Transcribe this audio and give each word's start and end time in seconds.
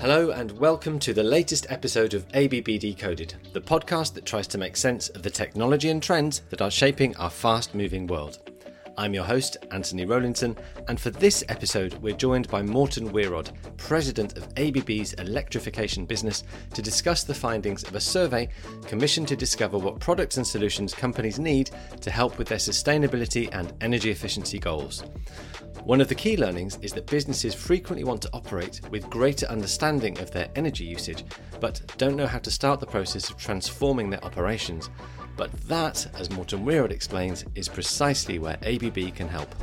Hello, 0.00 0.30
and 0.30 0.52
welcome 0.52 1.00
to 1.00 1.12
the 1.12 1.24
latest 1.24 1.66
episode 1.70 2.14
of 2.14 2.24
ABB 2.32 2.78
Decoded, 2.78 3.34
the 3.52 3.60
podcast 3.60 4.14
that 4.14 4.24
tries 4.24 4.46
to 4.46 4.56
make 4.56 4.76
sense 4.76 5.08
of 5.08 5.24
the 5.24 5.30
technology 5.30 5.88
and 5.88 6.00
trends 6.00 6.42
that 6.50 6.62
are 6.62 6.70
shaping 6.70 7.16
our 7.16 7.28
fast 7.28 7.74
moving 7.74 8.06
world. 8.06 8.38
I'm 8.96 9.12
your 9.12 9.24
host, 9.24 9.56
Anthony 9.72 10.06
Rowlinson, 10.06 10.56
and 10.86 11.00
for 11.00 11.10
this 11.10 11.42
episode, 11.48 11.94
we're 11.94 12.16
joined 12.16 12.46
by 12.46 12.62
Morten 12.62 13.10
Wierod, 13.10 13.50
president 13.76 14.38
of 14.38 14.46
ABB's 14.56 15.14
electrification 15.14 16.06
business, 16.06 16.44
to 16.74 16.80
discuss 16.80 17.24
the 17.24 17.34
findings 17.34 17.82
of 17.82 17.96
a 17.96 18.00
survey 18.00 18.48
commissioned 18.86 19.26
to 19.26 19.36
discover 19.36 19.78
what 19.78 19.98
products 19.98 20.36
and 20.36 20.46
solutions 20.46 20.94
companies 20.94 21.40
need 21.40 21.70
to 22.00 22.10
help 22.10 22.38
with 22.38 22.46
their 22.46 22.58
sustainability 22.58 23.48
and 23.52 23.72
energy 23.80 24.10
efficiency 24.10 24.60
goals. 24.60 25.02
One 25.84 26.00
of 26.02 26.08
the 26.08 26.14
key 26.14 26.36
learnings 26.36 26.78
is 26.82 26.92
that 26.92 27.06
businesses 27.06 27.54
frequently 27.54 28.04
want 28.04 28.20
to 28.22 28.30
operate 28.34 28.80
with 28.90 29.08
greater 29.08 29.46
understanding 29.46 30.18
of 30.18 30.30
their 30.30 30.48
energy 30.54 30.84
usage, 30.84 31.24
but 31.60 31.80
don't 31.96 32.16
know 32.16 32.26
how 32.26 32.38
to 32.40 32.50
start 32.50 32.80
the 32.80 32.86
process 32.86 33.30
of 33.30 33.38
transforming 33.38 34.10
their 34.10 34.22
operations. 34.24 34.90
But 35.36 35.50
that, 35.62 36.06
as 36.18 36.30
Morten 36.30 36.64
Wierod 36.64 36.90
explains, 36.90 37.44
is 37.54 37.68
precisely 37.68 38.38
where 38.38 38.58
ABB 38.62 39.14
can 39.14 39.28
help. 39.28 39.54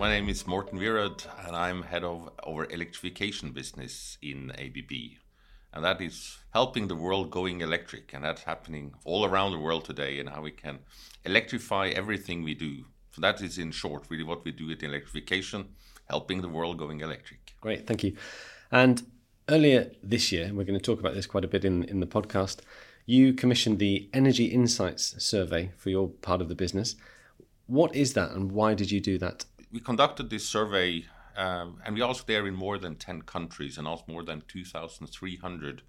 My 0.00 0.08
name 0.08 0.28
is 0.28 0.46
Morten 0.46 0.80
Wierod, 0.80 1.24
and 1.46 1.54
I'm 1.54 1.82
head 1.82 2.02
of 2.02 2.30
our 2.44 2.64
electrification 2.70 3.52
business 3.52 4.18
in 4.20 4.50
ABB. 4.52 5.18
And 5.74 5.84
that 5.84 6.00
is 6.00 6.38
helping 6.52 6.88
the 6.88 6.96
world 6.96 7.30
going 7.30 7.60
electric. 7.60 8.12
And 8.12 8.24
that's 8.24 8.42
happening 8.42 8.94
all 9.04 9.24
around 9.24 9.52
the 9.52 9.58
world 9.58 9.84
today, 9.84 10.18
and 10.18 10.28
how 10.28 10.42
we 10.42 10.50
can 10.50 10.80
electrify 11.24 11.88
everything 11.88 12.42
we 12.42 12.54
do. 12.54 12.86
So 13.12 13.20
that 13.20 13.40
is, 13.40 13.58
in 13.58 13.70
short, 13.70 14.04
really 14.08 14.24
what 14.24 14.44
we 14.44 14.52
do 14.52 14.66
with 14.66 14.82
electrification, 14.82 15.68
helping 16.08 16.42
the 16.42 16.48
world 16.48 16.78
going 16.78 17.00
electric. 17.00 17.54
Great, 17.60 17.86
thank 17.86 18.02
you. 18.02 18.16
And 18.70 19.02
earlier 19.48 19.92
this 20.02 20.32
year, 20.32 20.50
we're 20.52 20.64
going 20.64 20.78
to 20.78 20.84
talk 20.84 20.98
about 20.98 21.14
this 21.14 21.26
quite 21.26 21.44
a 21.44 21.48
bit 21.48 21.64
in, 21.64 21.84
in 21.84 22.00
the 22.00 22.06
podcast, 22.06 22.60
you 23.06 23.32
commissioned 23.32 23.78
the 23.78 24.08
Energy 24.12 24.46
Insights 24.46 25.22
survey 25.22 25.72
for 25.76 25.90
your 25.90 26.08
part 26.08 26.40
of 26.40 26.48
the 26.48 26.54
business. 26.54 26.94
What 27.66 27.94
is 27.94 28.14
that 28.14 28.30
and 28.30 28.52
why 28.52 28.74
did 28.74 28.90
you 28.90 29.00
do 29.00 29.18
that? 29.18 29.44
We 29.72 29.80
conducted 29.80 30.30
this 30.30 30.46
survey 30.46 31.06
um, 31.36 31.80
and 31.84 31.94
we 31.94 32.02
asked 32.02 32.26
there 32.26 32.46
in 32.46 32.54
more 32.54 32.78
than 32.78 32.96
10 32.96 33.22
countries 33.22 33.78
and 33.78 33.88
asked 33.88 34.08
more 34.08 34.22
than 34.22 34.42
2,300 34.46 35.82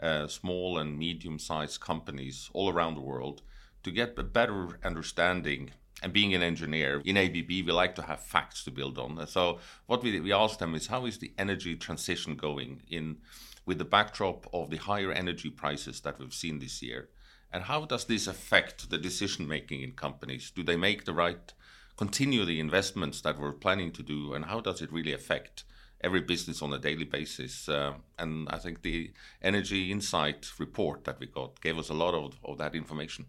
uh, 0.00 0.26
small 0.26 0.78
and 0.78 0.98
medium 0.98 1.38
sized 1.38 1.80
companies 1.80 2.50
all 2.52 2.68
around 2.70 2.94
the 2.94 3.00
world 3.00 3.42
to 3.82 3.90
get 3.90 4.18
a 4.18 4.22
better 4.22 4.78
understanding. 4.84 5.70
And 6.02 6.12
being 6.12 6.34
an 6.34 6.42
engineer 6.42 7.00
in 7.04 7.16
ABB, 7.16 7.48
we 7.48 7.62
like 7.70 7.94
to 7.94 8.02
have 8.02 8.20
facts 8.20 8.64
to 8.64 8.72
build 8.72 8.98
on. 8.98 9.24
So, 9.28 9.60
what 9.86 10.02
we, 10.02 10.18
we 10.20 10.32
asked 10.32 10.58
them 10.58 10.74
is 10.74 10.88
how 10.88 11.06
is 11.06 11.18
the 11.18 11.32
energy 11.38 11.76
transition 11.76 12.34
going 12.34 12.82
in 12.88 13.18
with 13.64 13.78
the 13.78 13.84
backdrop 13.84 14.48
of 14.52 14.70
the 14.70 14.78
higher 14.78 15.12
energy 15.12 15.48
prices 15.48 16.00
that 16.00 16.18
we've 16.18 16.34
seen 16.34 16.58
this 16.58 16.82
year? 16.82 17.08
And 17.52 17.64
how 17.64 17.84
does 17.84 18.06
this 18.06 18.26
affect 18.26 18.90
the 18.90 18.98
decision 18.98 19.46
making 19.46 19.82
in 19.82 19.92
companies? 19.92 20.50
Do 20.50 20.62
they 20.62 20.76
make 20.76 21.04
the 21.04 21.12
right, 21.12 21.52
continue 21.96 22.44
the 22.44 22.58
investments 22.58 23.20
that 23.20 23.38
we're 23.38 23.52
planning 23.52 23.92
to 23.92 24.02
do? 24.02 24.32
And 24.32 24.46
how 24.46 24.60
does 24.60 24.80
it 24.80 24.90
really 24.90 25.12
affect 25.12 25.64
every 26.00 26.20
business 26.20 26.62
on 26.62 26.72
a 26.72 26.78
daily 26.78 27.04
basis? 27.04 27.68
Uh, 27.68 27.94
and 28.18 28.48
I 28.48 28.58
think 28.58 28.82
the 28.82 29.12
Energy 29.42 29.92
Insight 29.92 30.50
report 30.58 31.04
that 31.04 31.20
we 31.20 31.26
got 31.26 31.60
gave 31.60 31.78
us 31.78 31.90
a 31.90 31.94
lot 31.94 32.14
of, 32.14 32.38
of 32.42 32.58
that 32.58 32.74
information. 32.74 33.26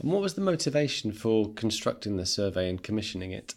And 0.00 0.10
what 0.10 0.22
was 0.22 0.34
the 0.34 0.40
motivation 0.40 1.12
for 1.12 1.52
constructing 1.52 2.16
the 2.16 2.26
survey 2.26 2.68
and 2.68 2.82
commissioning 2.82 3.32
it? 3.32 3.54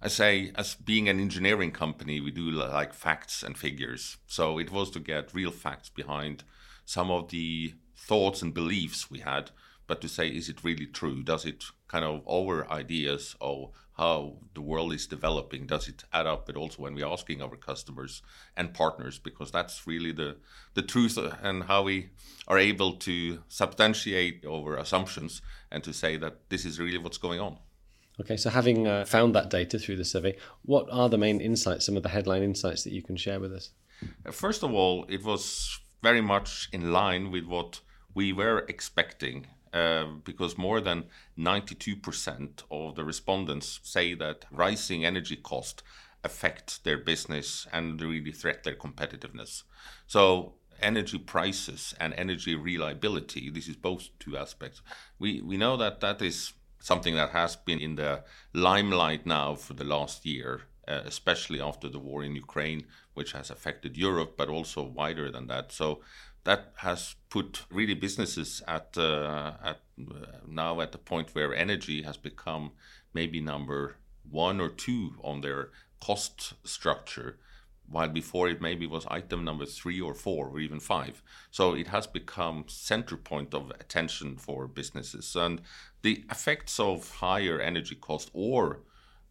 I 0.00 0.08
say, 0.08 0.52
as 0.54 0.74
being 0.74 1.08
an 1.08 1.18
engineering 1.18 1.72
company, 1.72 2.20
we 2.20 2.30
do 2.30 2.50
like 2.50 2.94
facts 2.94 3.42
and 3.42 3.56
figures. 3.56 4.18
So 4.26 4.58
it 4.58 4.70
was 4.70 4.90
to 4.92 5.00
get 5.00 5.34
real 5.34 5.50
facts 5.50 5.88
behind 5.88 6.44
some 6.84 7.10
of 7.10 7.30
the 7.30 7.74
thoughts 7.96 8.42
and 8.42 8.54
beliefs 8.54 9.10
we 9.10 9.18
had, 9.20 9.50
but 9.88 10.00
to 10.02 10.08
say, 10.08 10.28
is 10.28 10.48
it 10.48 10.62
really 10.62 10.86
true? 10.86 11.24
Does 11.24 11.44
it 11.44 11.64
kind 11.88 12.04
of 12.04 12.22
our 12.28 12.70
ideas 12.70 13.34
of 13.40 13.70
how 13.96 14.36
the 14.54 14.60
world 14.60 14.92
is 14.92 15.08
developing, 15.08 15.66
does 15.66 15.88
it 15.88 16.04
add 16.12 16.26
up? 16.26 16.46
But 16.46 16.56
also 16.56 16.82
when 16.82 16.94
we're 16.94 17.06
asking 17.06 17.42
our 17.42 17.56
customers 17.56 18.22
and 18.56 18.72
partners, 18.72 19.18
because 19.18 19.50
that's 19.50 19.86
really 19.86 20.12
the, 20.12 20.36
the 20.74 20.82
truth 20.82 21.18
and 21.42 21.64
how 21.64 21.82
we 21.82 22.10
are 22.46 22.58
able 22.58 22.92
to 22.98 23.42
substantiate 23.48 24.44
our 24.46 24.76
assumptions 24.76 25.42
and 25.72 25.82
to 25.82 25.92
say 25.92 26.16
that 26.18 26.48
this 26.50 26.64
is 26.64 26.78
really 26.78 26.98
what's 26.98 27.18
going 27.18 27.40
on. 27.40 27.58
Okay, 28.20 28.36
so 28.36 28.50
having 28.50 28.86
uh, 28.86 29.04
found 29.04 29.34
that 29.34 29.48
data 29.50 29.78
through 29.78 29.96
the 29.96 30.04
survey, 30.04 30.36
what 30.62 30.86
are 30.92 31.08
the 31.08 31.18
main 31.18 31.40
insights, 31.40 31.86
some 31.86 31.96
of 31.96 32.02
the 32.02 32.08
headline 32.08 32.42
insights 32.42 32.84
that 32.84 32.92
you 32.92 33.02
can 33.02 33.16
share 33.16 33.40
with 33.40 33.52
us? 33.52 33.70
Uh, 34.26 34.32
first 34.32 34.62
of 34.62 34.72
all, 34.72 35.06
it 35.08 35.24
was 35.24 35.80
very 36.02 36.20
much 36.20 36.68
in 36.72 36.92
line 36.92 37.30
with 37.30 37.44
what 37.44 37.80
we 38.14 38.32
were 38.32 38.64
expecting 38.68 39.46
uh, 39.72 40.06
because 40.24 40.56
more 40.58 40.80
than 40.80 41.04
92% 41.38 42.62
of 42.70 42.94
the 42.94 43.04
respondents 43.04 43.80
say 43.82 44.14
that 44.14 44.44
rising 44.50 45.04
energy 45.04 45.36
cost 45.36 45.82
affect 46.24 46.84
their 46.84 46.98
business 46.98 47.66
and 47.72 48.00
really 48.00 48.32
threat 48.32 48.64
their 48.64 48.74
competitiveness. 48.74 49.62
So 50.06 50.54
energy 50.80 51.18
prices 51.18 51.94
and 52.00 52.14
energy 52.14 52.54
reliability, 52.54 53.50
this 53.50 53.68
is 53.68 53.76
both 53.76 54.08
two 54.18 54.36
aspects. 54.36 54.82
We, 55.18 55.40
we 55.42 55.56
know 55.56 55.76
that 55.76 56.00
that 56.00 56.22
is 56.22 56.52
something 56.80 57.14
that 57.14 57.30
has 57.30 57.56
been 57.56 57.80
in 57.80 57.96
the 57.96 58.24
limelight 58.52 59.26
now 59.26 59.54
for 59.54 59.74
the 59.74 59.84
last 59.84 60.24
year, 60.24 60.62
uh, 60.86 61.02
especially 61.04 61.60
after 61.60 61.88
the 61.88 61.98
war 61.98 62.22
in 62.22 62.34
Ukraine, 62.34 62.86
which 63.14 63.32
has 63.32 63.50
affected 63.50 63.96
Europe, 63.96 64.34
but 64.36 64.48
also 64.48 64.82
wider 64.82 65.30
than 65.30 65.48
that. 65.48 65.72
So 65.72 66.00
that 66.48 66.72
has 66.76 67.14
put 67.28 67.66
really 67.70 67.92
businesses 67.92 68.62
at 68.66 68.96
uh, 68.96 69.52
at 69.62 69.80
uh, 70.00 70.38
now 70.46 70.80
at 70.80 70.92
the 70.92 70.98
point 71.12 71.34
where 71.34 71.54
energy 71.54 72.02
has 72.02 72.16
become 72.16 72.72
maybe 73.12 73.38
number 73.38 73.96
one 74.30 74.58
or 74.58 74.70
two 74.70 75.02
on 75.22 75.42
their 75.42 75.68
cost 76.00 76.54
structure 76.64 77.36
while 77.90 78.08
before 78.08 78.48
it 78.48 78.62
maybe 78.62 78.86
was 78.86 79.04
item 79.10 79.44
number 79.44 79.66
three 79.66 80.00
or 80.00 80.14
four 80.14 80.48
or 80.48 80.58
even 80.58 80.80
five. 80.80 81.22
So 81.50 81.74
it 81.74 81.88
has 81.88 82.06
become 82.06 82.64
center 82.66 83.18
point 83.18 83.52
of 83.52 83.70
attention 83.80 84.36
for 84.36 84.66
businesses. 84.66 85.36
And 85.36 85.60
the 86.00 86.24
effects 86.30 86.80
of 86.80 87.10
higher 87.16 87.60
energy 87.60 87.94
cost 87.94 88.30
or 88.32 88.80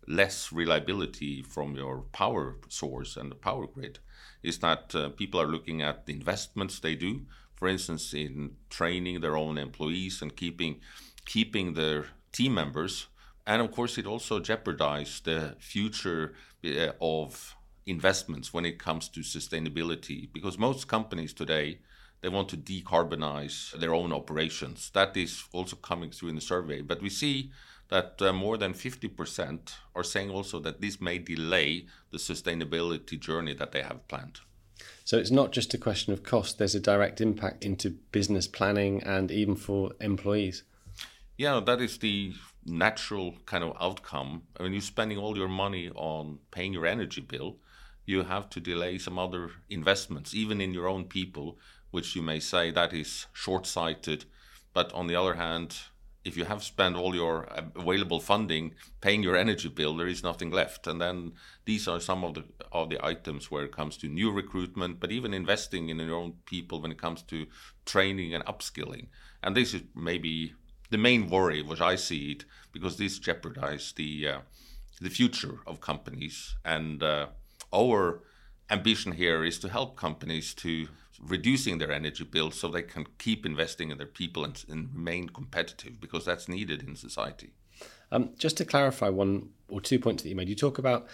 less 0.08 0.52
reliability 0.52 1.42
from 1.42 1.76
your 1.76 2.02
power 2.12 2.58
source 2.70 3.18
and 3.18 3.32
the 3.32 3.36
power 3.36 3.66
grid 3.66 4.00
is 4.44 4.60
that 4.60 4.96
uh, 4.96 5.10
people 5.10 5.40
are 5.42 5.48
looking 5.48 5.82
at 5.82 6.06
the 6.06 6.14
investments 6.14 6.80
they 6.80 6.96
do, 6.96 7.22
for 7.56 7.68
instance, 7.68 8.14
in 8.14 8.56
training 8.70 9.22
their 9.22 9.36
own 9.36 9.58
employees 9.58 10.22
and 10.22 10.36
keeping 10.36 10.80
keeping 11.26 11.74
their 11.74 12.06
team 12.32 12.54
members. 12.54 13.08
And 13.46 13.62
of 13.62 13.72
course, 13.72 13.98
it 13.98 14.06
also 14.06 14.40
jeopardizes 14.40 15.24
the 15.24 15.56
future 15.60 16.34
uh, 16.66 16.92
of 17.02 17.56
investments 17.86 18.54
when 18.54 18.66
it 18.66 18.78
comes 18.78 19.10
to 19.10 19.22
sustainability. 19.22 20.30
Because 20.32 20.58
most 20.58 20.88
companies 20.88 21.34
today 21.34 21.80
they 22.22 22.30
want 22.30 22.50
to 22.50 22.58
decarbonize 22.58 23.72
their 23.80 23.94
own 23.94 24.12
operations. 24.12 24.90
That 24.94 25.16
is 25.16 25.44
also 25.54 25.76
coming 25.76 26.12
through 26.12 26.30
in 26.30 26.36
the 26.36 26.42
survey. 26.42 26.82
But 26.82 27.02
we 27.02 27.10
see 27.10 27.52
that 27.90 28.22
uh, 28.22 28.34
more 28.34 28.58
than 28.58 28.74
50% 28.74 29.74
are 29.96 30.04
saying 30.04 30.30
also 30.30 30.60
that 30.60 30.82
this 30.82 31.00
may 31.00 31.18
delay 31.20 31.86
the 32.12 32.18
sustainability 32.18 33.20
journey 33.20 33.54
that 33.54 33.72
they 33.72 33.82
have 33.82 34.08
planned. 34.08 34.42
So 35.06 35.18
it's 35.18 35.32
not 35.32 35.54
just 35.54 35.74
a 35.74 35.78
question 35.78 36.14
of 36.14 36.24
cost. 36.24 36.58
There's 36.58 36.76
a 36.76 36.80
direct 36.80 37.22
impact 37.22 37.64
into 37.64 37.92
business 38.12 38.48
planning 38.48 39.02
and 39.04 39.32
even 39.32 39.56
for 39.56 39.94
employees. 40.02 40.64
Yeah 41.38 41.60
that 41.62 41.82
is 41.82 42.00
the 42.00 42.34
natural 42.66 43.36
kind 43.46 43.64
of 43.64 43.78
outcome. 43.80 44.44
I 44.60 44.64
mean 44.64 44.74
you're 44.74 44.82
spending 44.82 45.18
all 45.18 45.38
your 45.38 45.48
money 45.48 45.90
on 45.96 46.40
paying 46.52 46.74
your 46.74 46.86
energy 46.86 47.22
bill. 47.22 47.58
You 48.06 48.24
have 48.24 48.50
to 48.52 48.60
delay 48.60 48.98
some 48.98 49.20
other 49.20 49.52
investments, 49.70 50.34
even 50.34 50.62
in 50.62 50.74
your 50.74 50.88
own 50.88 51.06
people, 51.06 51.58
which 51.92 52.16
you 52.16 52.22
may 52.22 52.40
say 52.40 52.72
that 52.72 52.94
is 52.94 53.28
short 53.34 53.66
sighted. 53.66 54.26
But 54.74 54.94
on 54.94 55.08
the 55.08 55.16
other 55.16 55.36
hand, 55.36 55.78
if 56.28 56.38
you 56.38 56.46
have 56.46 56.64
spent 56.64 56.96
all 56.96 57.16
your 57.16 57.48
available 57.76 58.20
funding 58.20 58.76
paying 59.02 59.24
your 59.24 59.36
energy 59.36 59.70
bill, 59.70 59.96
there 59.96 60.08
is 60.08 60.24
nothing 60.24 60.52
left. 60.52 60.88
And 60.88 61.00
then 61.02 61.34
these 61.66 61.88
are 61.88 62.00
some 62.00 62.24
of 62.24 62.34
the 62.34 62.44
of 62.72 62.90
the 62.90 63.04
items 63.06 63.50
where 63.50 63.66
it 63.66 63.72
comes 63.72 63.98
to 63.98 64.08
new 64.08 64.32
recruitment, 64.32 65.00
but 65.00 65.12
even 65.12 65.34
investing 65.34 65.90
in 65.90 66.00
your 66.00 66.16
own 66.16 66.34
people 66.46 66.82
when 66.82 66.92
it 66.92 67.02
comes 67.02 67.22
to 67.24 67.48
training 67.86 68.34
and 68.34 68.46
upskilling. 68.46 69.08
And 69.42 69.56
this 69.56 69.74
is 69.74 69.84
maybe 69.96 70.54
the 70.90 70.98
main 70.98 71.30
worry, 71.30 71.62
which 71.62 71.82
I 71.82 71.96
see 71.96 72.32
it, 72.34 72.46
because 72.72 72.98
this 72.98 73.20
jeopardizes 73.20 73.96
the 73.96 74.28
uh, 74.28 74.40
the 75.02 75.10
future 75.10 75.60
of 75.66 75.82
companies 75.82 76.56
and. 76.64 77.02
Uh, 77.02 77.28
our 77.74 78.22
ambition 78.70 79.14
here 79.14 79.44
is 79.44 79.60
to 79.60 79.70
help 79.70 79.96
companies 79.96 80.54
to 80.54 80.88
reducing 81.22 81.78
their 81.78 81.92
energy 81.92 82.24
bills 82.24 82.60
so 82.60 82.68
they 82.68 82.82
can 82.82 83.06
keep 83.18 83.46
investing 83.46 83.92
in 83.92 83.98
their 83.98 84.08
people 84.08 84.44
and, 84.44 84.64
and 84.70 84.94
remain 84.94 85.30
competitive 85.30 86.00
because 86.00 86.26
that's 86.26 86.48
needed 86.48 86.84
in 86.84 86.96
society. 86.96 87.52
Um, 88.12 88.32
just 88.38 88.58
to 88.58 88.66
clarify 88.66 89.10
one 89.10 89.50
or 89.70 89.82
two 89.82 90.00
points 90.00 90.24
that 90.24 90.30
you 90.30 90.36
made, 90.36 90.50
you 90.50 90.56
talk 90.56 90.78
about 90.78 91.08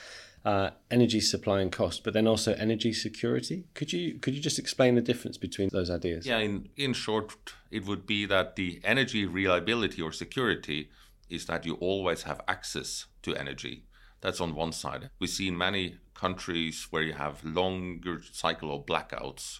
uh, 0.46 0.72
energy 0.92 1.20
supply 1.20 1.62
and 1.62 1.72
cost, 1.72 2.04
but 2.04 2.14
then 2.14 2.28
also 2.28 2.54
energy 2.56 2.94
security. 2.94 3.66
Could 3.74 3.94
you 3.94 4.20
could 4.20 4.36
you 4.36 4.42
just 4.42 4.60
explain 4.60 4.96
the 4.96 5.02
difference 5.02 5.38
between 5.38 5.70
those 5.72 5.90
ideas? 5.90 6.26
Yeah, 6.26 6.40
in 6.40 6.70
in 6.76 6.94
short, 6.94 7.54
it 7.72 7.86
would 7.86 8.06
be 8.06 8.26
that 8.26 8.56
the 8.56 8.82
energy 8.84 9.26
reliability 9.26 10.02
or 10.02 10.12
security 10.12 10.90
is 11.30 11.46
that 11.46 11.66
you 11.66 11.76
always 11.76 12.24
have 12.24 12.42
access 12.48 13.06
to 13.24 13.36
energy. 13.36 13.86
That's 14.22 14.42
on 14.42 14.56
one 14.56 14.72
side. 14.72 15.10
We 15.20 15.28
see 15.28 15.48
in 15.48 15.58
many 15.58 15.98
countries 16.14 16.88
where 16.92 17.04
you 17.04 17.14
have 17.14 17.44
longer 17.44 18.22
cycle 18.32 18.74
of 18.74 18.86
blackouts, 18.86 19.60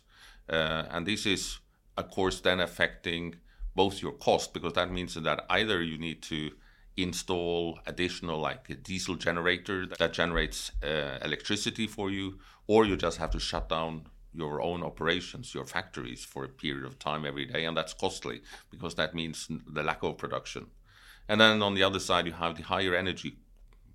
and 0.50 1.06
this 1.06 1.26
is 1.26 1.60
of 1.98 2.10
course 2.10 2.42
then 2.42 2.60
affecting 2.60 3.36
both 3.76 4.02
your 4.02 4.12
cost 4.14 4.54
because 4.54 4.74
that 4.74 4.92
means 4.92 5.16
that 5.16 5.46
either 5.50 5.82
you 5.82 5.98
need 5.98 6.22
to 6.22 6.52
install 6.96 7.80
additional 7.88 8.40
like 8.40 8.70
a 8.70 8.76
diesel 8.76 9.16
generator 9.16 9.88
that 9.98 10.14
generates 10.14 10.72
uh, 10.84 11.18
electricity 11.24 11.88
for 11.88 12.12
you 12.12 12.38
or 12.68 12.86
you 12.86 12.96
just 12.96 13.18
have 13.18 13.32
to 13.32 13.40
shut 13.40 13.68
down 13.68 14.06
your 14.34 14.62
own 14.62 14.84
operations 14.84 15.54
your 15.56 15.66
factories 15.66 16.24
for 16.24 16.44
a 16.44 16.50
period 16.50 16.86
of 16.86 17.00
time 17.00 17.26
every 17.26 17.46
day 17.46 17.66
and 17.66 17.76
that's 17.76 17.94
costly 17.94 18.42
because 18.70 18.96
that 18.96 19.16
means 19.16 19.48
the 19.68 19.84
lack 19.84 20.04
of 20.04 20.18
production. 20.18 20.68
And 21.28 21.40
then 21.40 21.62
on 21.64 21.74
the 21.74 21.84
other 21.84 22.00
side 22.00 22.28
you 22.28 22.34
have 22.34 22.58
the 22.58 22.64
higher 22.64 22.96
energy 22.96 23.38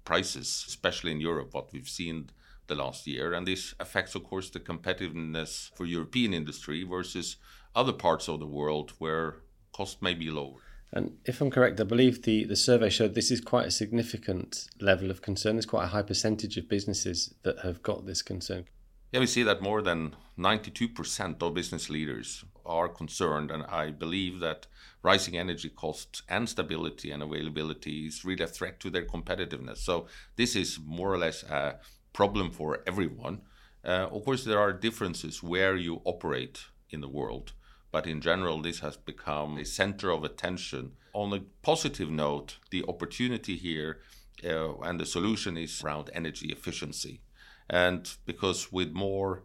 prices 0.05 0.65
especially 0.67 1.13
in 1.13 1.21
Europe. 1.21 1.55
What 1.55 1.73
we've 1.73 1.89
seen 1.89 2.31
the 2.69 2.75
last 2.75 3.07
year 3.07 3.33
and 3.33 3.47
this 3.47 3.75
affects 3.81 4.15
of 4.15 4.25
course 4.25 4.51
the 4.51 4.61
competitiveness 4.61 5.71
for 5.75 5.85
European 5.85 6.33
industry 6.33 6.85
versus 6.85 7.37
other 7.75 7.93
parts 7.93 8.29
of 8.29 8.41
the 8.41 8.47
world 8.47 8.93
where 8.99 9.37
cost 9.73 10.03
may 10.03 10.15
be 10.15 10.31
lower. 10.31 10.61
And 10.93 11.19
if 11.27 11.41
I'm 11.41 11.51
correct, 11.51 11.81
I 11.81 11.85
believe 11.85 12.23
the, 12.23 12.45
the 12.45 12.57
survey 12.57 12.89
showed 12.89 13.15
this 13.15 13.31
is 13.31 13.43
quite 13.43 13.67
a 13.67 13.71
significant 13.71 14.69
level 14.81 15.11
of 15.11 15.21
concern. 15.21 15.57
There's 15.57 15.67
quite 15.67 15.85
a 15.85 15.89
high 15.89 16.03
percentage 16.03 16.57
of 16.57 16.69
businesses 16.69 17.35
that 17.43 17.59
have 17.61 17.83
got 17.83 18.07
this 18.07 18.23
concern. 18.23 18.65
Yeah, 19.13 19.21
we 19.21 19.27
see 19.27 19.43
that 19.43 19.63
more 19.63 19.81
than 19.81 20.17
92% 20.39 21.43
of 21.43 21.55
business 21.55 21.89
leaders 21.89 22.45
are 22.67 22.89
concerned, 22.89 23.51
and 23.51 23.63
I 23.65 23.91
believe 23.91 24.41
that 24.41 24.67
rising 25.03 25.37
energy 25.37 25.71
costs 25.71 26.23
and 26.29 26.49
stability 26.49 27.11
and 27.11 27.23
availability 27.23 28.07
is 28.07 28.25
really 28.25 28.45
a 28.45 28.49
threat 28.49 28.81
to 28.81 28.91
their 28.91 29.07
competitiveness. 29.07 29.79
So, 29.79 30.07
this 30.37 30.55
is 30.55 30.79
more 30.85 31.13
or 31.13 31.19
less 31.19 31.43
a 31.43 31.79
problem 32.13 32.51
for 32.51 32.83
everyone. 32.87 33.43
Uh, 33.85 34.09
of 34.11 34.25
course, 34.25 34.45
there 34.45 34.59
are 34.59 34.73
differences 34.73 35.43
where 35.43 35.77
you 35.77 36.01
operate 36.05 36.65
in 36.91 37.01
the 37.01 37.09
world 37.09 37.53
but 37.91 38.07
in 38.07 38.21
general, 38.21 38.61
this 38.61 38.81
has 38.81 38.97
become 38.97 39.59
a 39.59 39.65
center 39.65 40.11
of 40.11 40.25
attention. 40.25 40.93
On 41.15 41.33
a 41.33 41.41
positive 41.63 42.11
note, 42.11 42.59
the 42.71 42.85
opportunity 42.87 43.57
here 43.57 44.01
uh, 44.45 44.79
and 44.81 45.01
the 45.01 45.07
solution 45.07 45.57
is 45.57 45.83
around 45.83 46.11
energy 46.13 46.49
efficiency. 46.49 47.21
And 47.69 48.11
because 48.27 48.71
with 48.71 48.93
more 48.93 49.43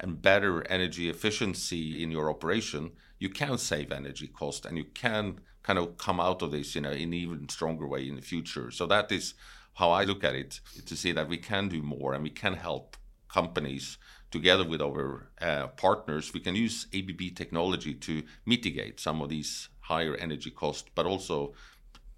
and 0.00 0.20
better 0.20 0.66
energy 0.68 1.10
efficiency 1.10 2.02
in 2.02 2.10
your 2.10 2.30
operation, 2.30 2.92
you 3.18 3.28
can 3.28 3.58
save 3.58 3.92
energy 3.92 4.26
cost 4.26 4.64
and 4.64 4.76
you 4.76 4.84
can 4.84 5.40
kind 5.62 5.78
of 5.78 5.96
come 5.96 6.18
out 6.18 6.42
of 6.42 6.50
this 6.50 6.74
in, 6.74 6.84
a, 6.84 6.90
in 6.90 7.08
an 7.08 7.14
even 7.14 7.48
stronger 7.48 7.86
way 7.86 8.08
in 8.08 8.16
the 8.16 8.22
future. 8.22 8.70
So 8.70 8.86
that 8.86 9.12
is 9.12 9.34
how 9.74 9.90
I 9.90 10.04
look 10.04 10.24
at 10.24 10.34
it 10.34 10.60
to 10.86 10.96
see 10.96 11.12
that 11.12 11.28
we 11.28 11.38
can 11.38 11.68
do 11.68 11.82
more 11.82 12.14
and 12.14 12.22
we 12.22 12.30
can 12.30 12.54
help 12.54 12.96
companies 13.28 13.98
together 14.30 14.64
with 14.64 14.80
our 14.80 15.30
uh, 15.40 15.68
partners, 15.68 16.32
we 16.34 16.40
can 16.40 16.56
use 16.56 16.86
ABB 16.92 17.34
technology 17.36 17.94
to 17.94 18.22
mitigate 18.46 18.98
some 18.98 19.20
of 19.20 19.28
these 19.28 19.68
higher 19.80 20.16
energy 20.16 20.50
costs, 20.50 20.88
but 20.94 21.06
also 21.06 21.52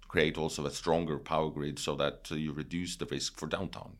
create 0.07 0.37
also 0.37 0.65
a 0.65 0.71
stronger 0.71 1.19
power 1.19 1.49
grid 1.49 1.77
so 1.77 1.95
that 1.95 2.29
uh, 2.31 2.35
you 2.35 2.53
reduce 2.53 2.95
the 2.95 3.05
risk 3.05 3.37
for 3.37 3.47
downtime. 3.47 3.95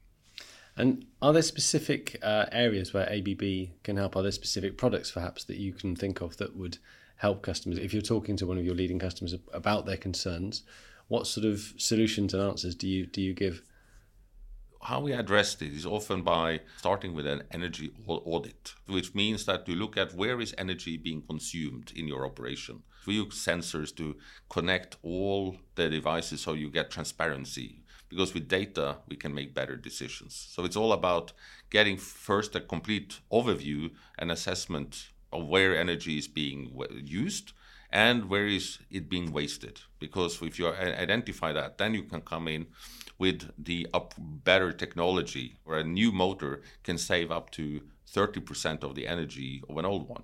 And 0.78 1.06
are 1.22 1.34
there 1.34 1.42
specific 1.42 2.18
uh, 2.22 2.46
areas 2.52 2.94
where 2.94 3.10
ABB 3.10 3.70
can 3.84 3.98
help? 3.98 4.16
Are 4.16 4.24
there 4.24 4.32
specific 4.32 4.78
products 4.78 5.12
perhaps 5.12 5.44
that 5.46 5.58
you 5.58 5.74
can 5.74 5.96
think 5.96 6.22
of 6.22 6.38
that 6.38 6.56
would 6.56 6.78
help 7.18 7.42
customers? 7.42 7.78
If 7.78 7.94
you're 7.94 8.02
talking 8.02 8.36
to 8.38 8.48
one 8.48 8.58
of 8.58 8.66
your 8.66 8.76
leading 8.76 9.00
customers 9.00 9.36
about 9.54 9.86
their 9.86 9.98
concerns, 9.98 10.64
what 11.08 11.28
sort 11.28 11.46
of 11.46 11.74
solutions 11.78 12.34
and 12.34 12.42
answers 12.42 12.76
do 12.76 12.88
you 12.88 13.06
do 13.06 13.22
you 13.22 13.34
give? 13.34 13.62
how 14.86 15.00
we 15.00 15.14
address 15.14 15.56
this 15.56 15.74
is 15.74 15.86
often 15.86 16.22
by 16.22 16.62
starting 16.78 17.14
with 17.16 17.26
an 17.26 17.44
energy 17.52 17.92
audit, 18.08 18.74
which 18.88 19.16
means 19.16 19.46
that 19.46 19.68
you 19.68 19.76
look 19.76 19.98
at 19.98 20.14
where 20.14 20.40
is 20.40 20.54
energy 20.58 20.96
being 20.96 21.24
consumed 21.24 21.92
in 21.96 22.08
your 22.08 22.24
operation. 22.26 22.84
We 23.08 23.16
use 23.16 23.34
sensors 23.34 23.96
to 23.96 24.16
connect 24.48 24.98
all 25.02 25.58
the 25.74 25.90
devices 25.90 26.42
so 26.42 26.54
you 26.54 26.70
get 26.70 26.92
transparency. 26.92 27.82
Because 28.10 28.36
with 28.36 28.48
data, 28.48 28.98
we 29.08 29.16
can 29.16 29.34
make 29.34 29.56
better 29.56 29.76
decisions. 29.76 30.50
So 30.52 30.64
it's 30.64 30.76
all 30.76 30.94
about 30.94 31.34
getting 31.72 31.98
first 31.98 32.56
a 32.56 32.60
complete 32.60 33.20
overview 33.32 33.90
and 34.20 34.32
assessment 34.32 35.10
of 35.34 35.48
where 35.48 35.76
energy 35.76 36.20
is 36.20 36.28
being 36.28 36.72
uh, 36.80 36.86
used 36.94 37.54
and 37.96 38.26
where 38.26 38.46
is 38.46 38.80
it 38.92 39.10
being 39.10 39.32
wasted. 39.32 39.80
Because 40.00 40.42
if 40.42 40.60
you 40.60 40.68
identify 40.68 41.54
that, 41.54 41.78
then 41.78 41.94
you 41.94 42.04
can 42.04 42.20
come 42.20 42.50
in 42.50 42.68
with 43.18 43.52
the 43.58 43.88
up 43.94 44.14
better 44.18 44.74
technology 44.74 45.56
where 45.64 45.80
a 45.80 45.84
new 45.86 46.12
motor 46.12 46.62
can 46.84 46.98
save 46.98 47.32
up 47.32 47.52
to 47.52 47.82
30% 48.14 48.84
of 48.84 48.96
the 48.96 49.08
energy 49.08 49.64
of 49.70 49.78
an 49.78 49.86
old 49.86 50.10
one. 50.10 50.24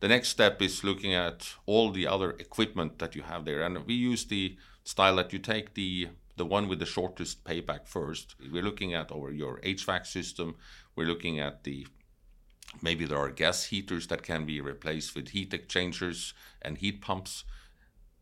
The 0.00 0.08
next 0.08 0.30
step 0.30 0.62
is 0.62 0.84
looking 0.84 1.12
at 1.12 1.46
all 1.66 1.90
the 1.90 2.06
other 2.06 2.30
equipment 2.30 2.98
that 2.98 3.14
you 3.14 3.22
have 3.22 3.44
there. 3.44 3.60
And 3.62 3.86
we 3.86 3.92
use 3.92 4.24
the 4.24 4.56
style 4.82 5.16
that 5.16 5.34
you 5.34 5.38
take 5.38 5.74
the 5.74 6.08
the 6.36 6.44
one 6.44 6.68
with 6.68 6.78
the 6.78 6.86
shortest 6.86 7.44
payback 7.44 7.88
first. 7.88 8.34
We're 8.52 8.62
looking 8.62 8.92
at 8.92 9.10
over 9.10 9.32
your 9.32 9.58
HVAC 9.60 10.06
system. 10.06 10.56
We're 10.94 11.06
looking 11.06 11.40
at 11.40 11.64
the 11.64 11.86
maybe 12.82 13.04
there 13.04 13.18
are 13.18 13.30
gas 13.30 13.64
heaters 13.64 14.06
that 14.08 14.22
can 14.22 14.44
be 14.44 14.60
replaced 14.60 15.14
with 15.14 15.28
heat 15.28 15.52
exchangers 15.52 16.34
and 16.62 16.78
heat 16.78 17.00
pumps. 17.00 17.44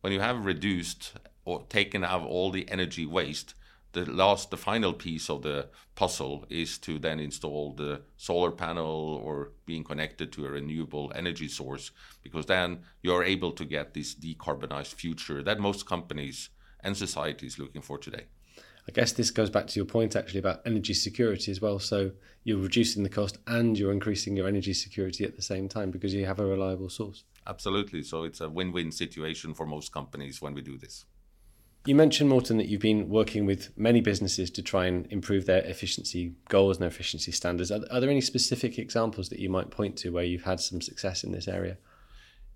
When 0.01 0.13
you 0.13 0.21
have 0.21 0.45
reduced 0.45 1.13
or 1.45 1.65
taken 1.69 2.05
out 2.05 2.27
all 2.27 2.51
the 2.51 2.71
energy 2.71 3.07
waste, 3.07 3.55
the 3.93 4.05
last 4.05 4.51
the 4.51 4.57
final 4.57 4.93
piece 4.93 5.31
of 5.31 5.43
the 5.43 5.69
puzzle 5.95 6.45
is 6.51 6.79
to 6.79 6.99
then 6.99 7.21
install 7.21 7.73
the 7.73 8.03
solar 8.17 8.51
panel 8.51 9.21
or 9.25 9.53
being 9.67 9.85
connected 9.85 10.33
to 10.33 10.45
a 10.45 10.51
renewable 10.51 11.13
energy 11.15 11.49
source 11.49 11.93
because 12.23 12.47
then 12.47 12.81
you're 13.03 13.23
able 13.23 13.53
to 13.53 13.65
get 13.65 13.95
this 13.95 14.15
decarbonized 14.15 14.95
future 14.95 15.43
that 15.43 15.61
most 15.61 15.87
companies 15.87 16.51
and 16.81 16.97
society 16.97 17.47
is 17.47 17.59
looking 17.59 17.83
for 17.83 17.97
today 17.97 18.25
I 18.87 18.93
guess 18.93 19.13
this 19.13 19.31
goes 19.31 19.51
back 19.51 19.67
to 19.69 19.79
your 19.79 19.87
point 19.87 20.15
actually 20.15 20.41
about 20.41 20.61
energy 20.67 20.95
security 20.95 21.51
as 21.51 21.61
well. 21.61 21.79
So 21.79 22.13
you're 22.45 22.59
reducing 22.59 23.03
the 23.03 23.09
cost 23.09 23.39
and 23.47 23.79
you're 23.79 23.93
increasing 23.93 24.37
your 24.37 24.47
energy 24.47 24.75
security 24.75 25.25
at 25.25 25.37
the 25.37 25.43
same 25.43 25.69
time 25.69 25.91
because 25.91 26.13
you 26.13 26.27
have 26.27 26.39
a 26.39 26.45
reliable 26.45 26.91
source. 26.91 27.25
Absolutely. 27.47 28.03
So 28.03 28.25
it's 28.25 28.41
a 28.41 28.49
win 28.49 28.73
win 28.73 28.93
situation 28.93 29.55
for 29.55 29.67
most 29.67 29.93
companies 29.93 30.43
when 30.43 30.55
we 30.55 30.61
do 30.61 30.77
this. 30.77 31.07
You 31.87 31.95
mentioned, 31.95 32.31
Morten, 32.31 32.57
that 32.57 32.69
you've 32.69 32.81
been 32.81 33.11
working 33.11 33.45
with 33.45 33.77
many 33.77 34.01
businesses 34.01 34.51
to 34.53 34.63
try 34.63 34.87
and 34.87 35.07
improve 35.13 35.45
their 35.45 35.63
efficiency 35.65 36.35
goals 36.49 36.77
and 36.77 36.83
their 36.83 36.89
efficiency 36.89 37.31
standards. 37.31 37.71
Are, 37.71 37.81
are, 37.91 38.01
there 38.01 38.09
any 38.09 38.23
specific 38.23 38.79
examples 38.79 39.29
that 39.29 39.39
you 39.39 39.51
might 39.51 39.71
point 39.71 39.99
to 39.99 40.11
where 40.11 40.25
you've 40.25 40.45
had 40.45 40.61
some 40.61 40.81
success 40.81 41.25
in 41.25 41.33
this 41.33 41.47
area? 41.47 41.77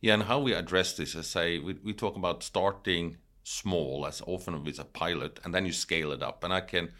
Yeah, 0.00 0.14
and 0.14 0.22
how 0.22 0.38
we 0.38 0.54
address 0.54 0.94
this, 0.94 1.14
I 1.14 1.20
say, 1.20 1.58
we, 1.58 1.76
we 1.84 1.92
talk 1.92 2.16
about 2.16 2.42
starting 2.42 3.18
small, 3.48 4.06
as 4.06 4.22
often 4.26 4.62
with 4.62 4.78
a 4.78 4.84
pilot, 4.84 5.40
and 5.44 5.54
then 5.54 5.64
you 5.64 5.72
scale 5.72 6.12
it 6.12 6.22
up. 6.22 6.44
And 6.44 6.52
I 6.52 6.60
can 6.60 6.90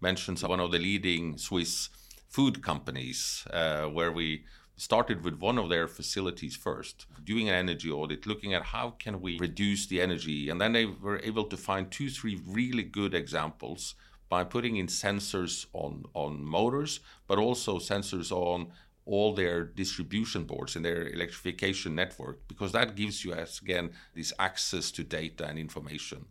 mention 0.00 0.36
one 0.36 0.60
of 0.60 0.72
the 0.72 0.78
leading 0.78 1.36
Swiss 1.38 1.90
food 2.28 2.62
companies 2.62 3.46
uh, 3.52 3.84
where 3.84 4.12
we 4.12 4.44
started 4.76 5.24
with 5.24 5.40
one 5.40 5.58
of 5.58 5.68
their 5.68 5.88
facilities 5.88 6.56
first, 6.56 7.06
doing 7.24 7.48
an 7.48 7.54
energy 7.54 7.90
audit, 7.90 8.26
looking 8.26 8.54
at 8.54 8.62
how 8.62 8.90
can 8.98 9.20
we 9.20 9.38
reduce 9.38 9.86
the 9.86 10.00
energy. 10.00 10.48
And 10.48 10.60
then 10.60 10.72
they 10.72 10.86
were 10.86 11.20
able 11.24 11.44
to 11.44 11.56
find 11.56 11.90
two, 11.90 12.08
three 12.08 12.40
really 12.46 12.84
good 12.84 13.12
examples 13.12 13.94
by 14.28 14.44
putting 14.44 14.76
in 14.76 14.86
sensors 14.86 15.66
on, 15.72 16.04
on 16.14 16.44
motors, 16.44 17.00
but 17.26 17.38
also 17.38 17.78
sensors 17.78 18.30
on 18.30 18.68
all 19.08 19.34
their 19.34 19.64
distribution 19.64 20.44
boards 20.44 20.76
and 20.76 20.84
their 20.84 21.08
electrification 21.08 21.94
network, 21.94 22.36
because 22.46 22.72
that 22.72 22.94
gives 22.94 23.24
you, 23.24 23.32
as 23.32 23.60
again, 23.60 23.90
this 24.14 24.32
access 24.38 24.90
to 24.92 25.02
data 25.02 25.46
and 25.46 25.58
information. 25.58 26.26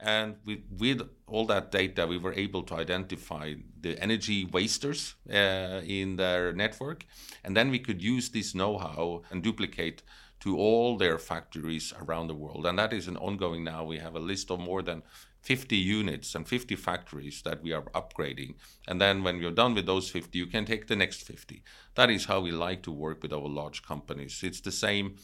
And 0.00 0.36
with, 0.44 0.62
with 0.70 1.00
all 1.26 1.46
that 1.46 1.70
data, 1.70 2.06
we 2.06 2.18
were 2.18 2.34
able 2.34 2.62
to 2.64 2.74
identify 2.74 3.54
the 3.80 4.00
energy 4.00 4.44
wasters 4.44 5.14
uh, 5.30 5.80
in 5.84 6.16
their 6.16 6.52
network. 6.52 7.06
And 7.42 7.56
then 7.56 7.70
we 7.70 7.78
could 7.78 8.02
use 8.02 8.28
this 8.28 8.54
know 8.54 8.78
how 8.78 9.22
and 9.30 9.42
duplicate 9.42 10.02
to 10.40 10.56
all 10.58 10.98
their 10.98 11.18
factories 11.18 11.92
around 12.02 12.26
the 12.26 12.34
world. 12.34 12.66
And 12.66 12.78
that 12.78 12.92
is 12.92 13.08
an 13.08 13.16
ongoing 13.16 13.64
now. 13.64 13.84
We 13.84 13.98
have 13.98 14.14
a 14.14 14.20
list 14.20 14.50
of 14.50 14.60
more 14.60 14.82
than 14.82 15.02
50 15.44 15.76
units 15.76 16.34
and 16.34 16.48
50 16.48 16.74
factories 16.74 17.42
that 17.42 17.62
we 17.62 17.70
are 17.72 17.82
upgrading. 17.94 18.54
And 18.88 18.98
then 18.98 19.22
when 19.22 19.38
you're 19.38 19.50
done 19.50 19.74
with 19.74 19.84
those 19.84 20.08
50, 20.10 20.38
you 20.38 20.46
can 20.46 20.64
take 20.64 20.86
the 20.86 20.96
next 20.96 21.22
50. 21.22 21.62
That 21.96 22.08
is 22.08 22.24
how 22.24 22.40
we 22.40 22.50
like 22.50 22.82
to 22.84 22.90
work 22.90 23.22
with 23.22 23.32
our 23.32 23.46
large 23.46 23.82
companies. 23.82 24.42
It's 24.42 24.62
the 24.62 24.72
same 24.72 25.16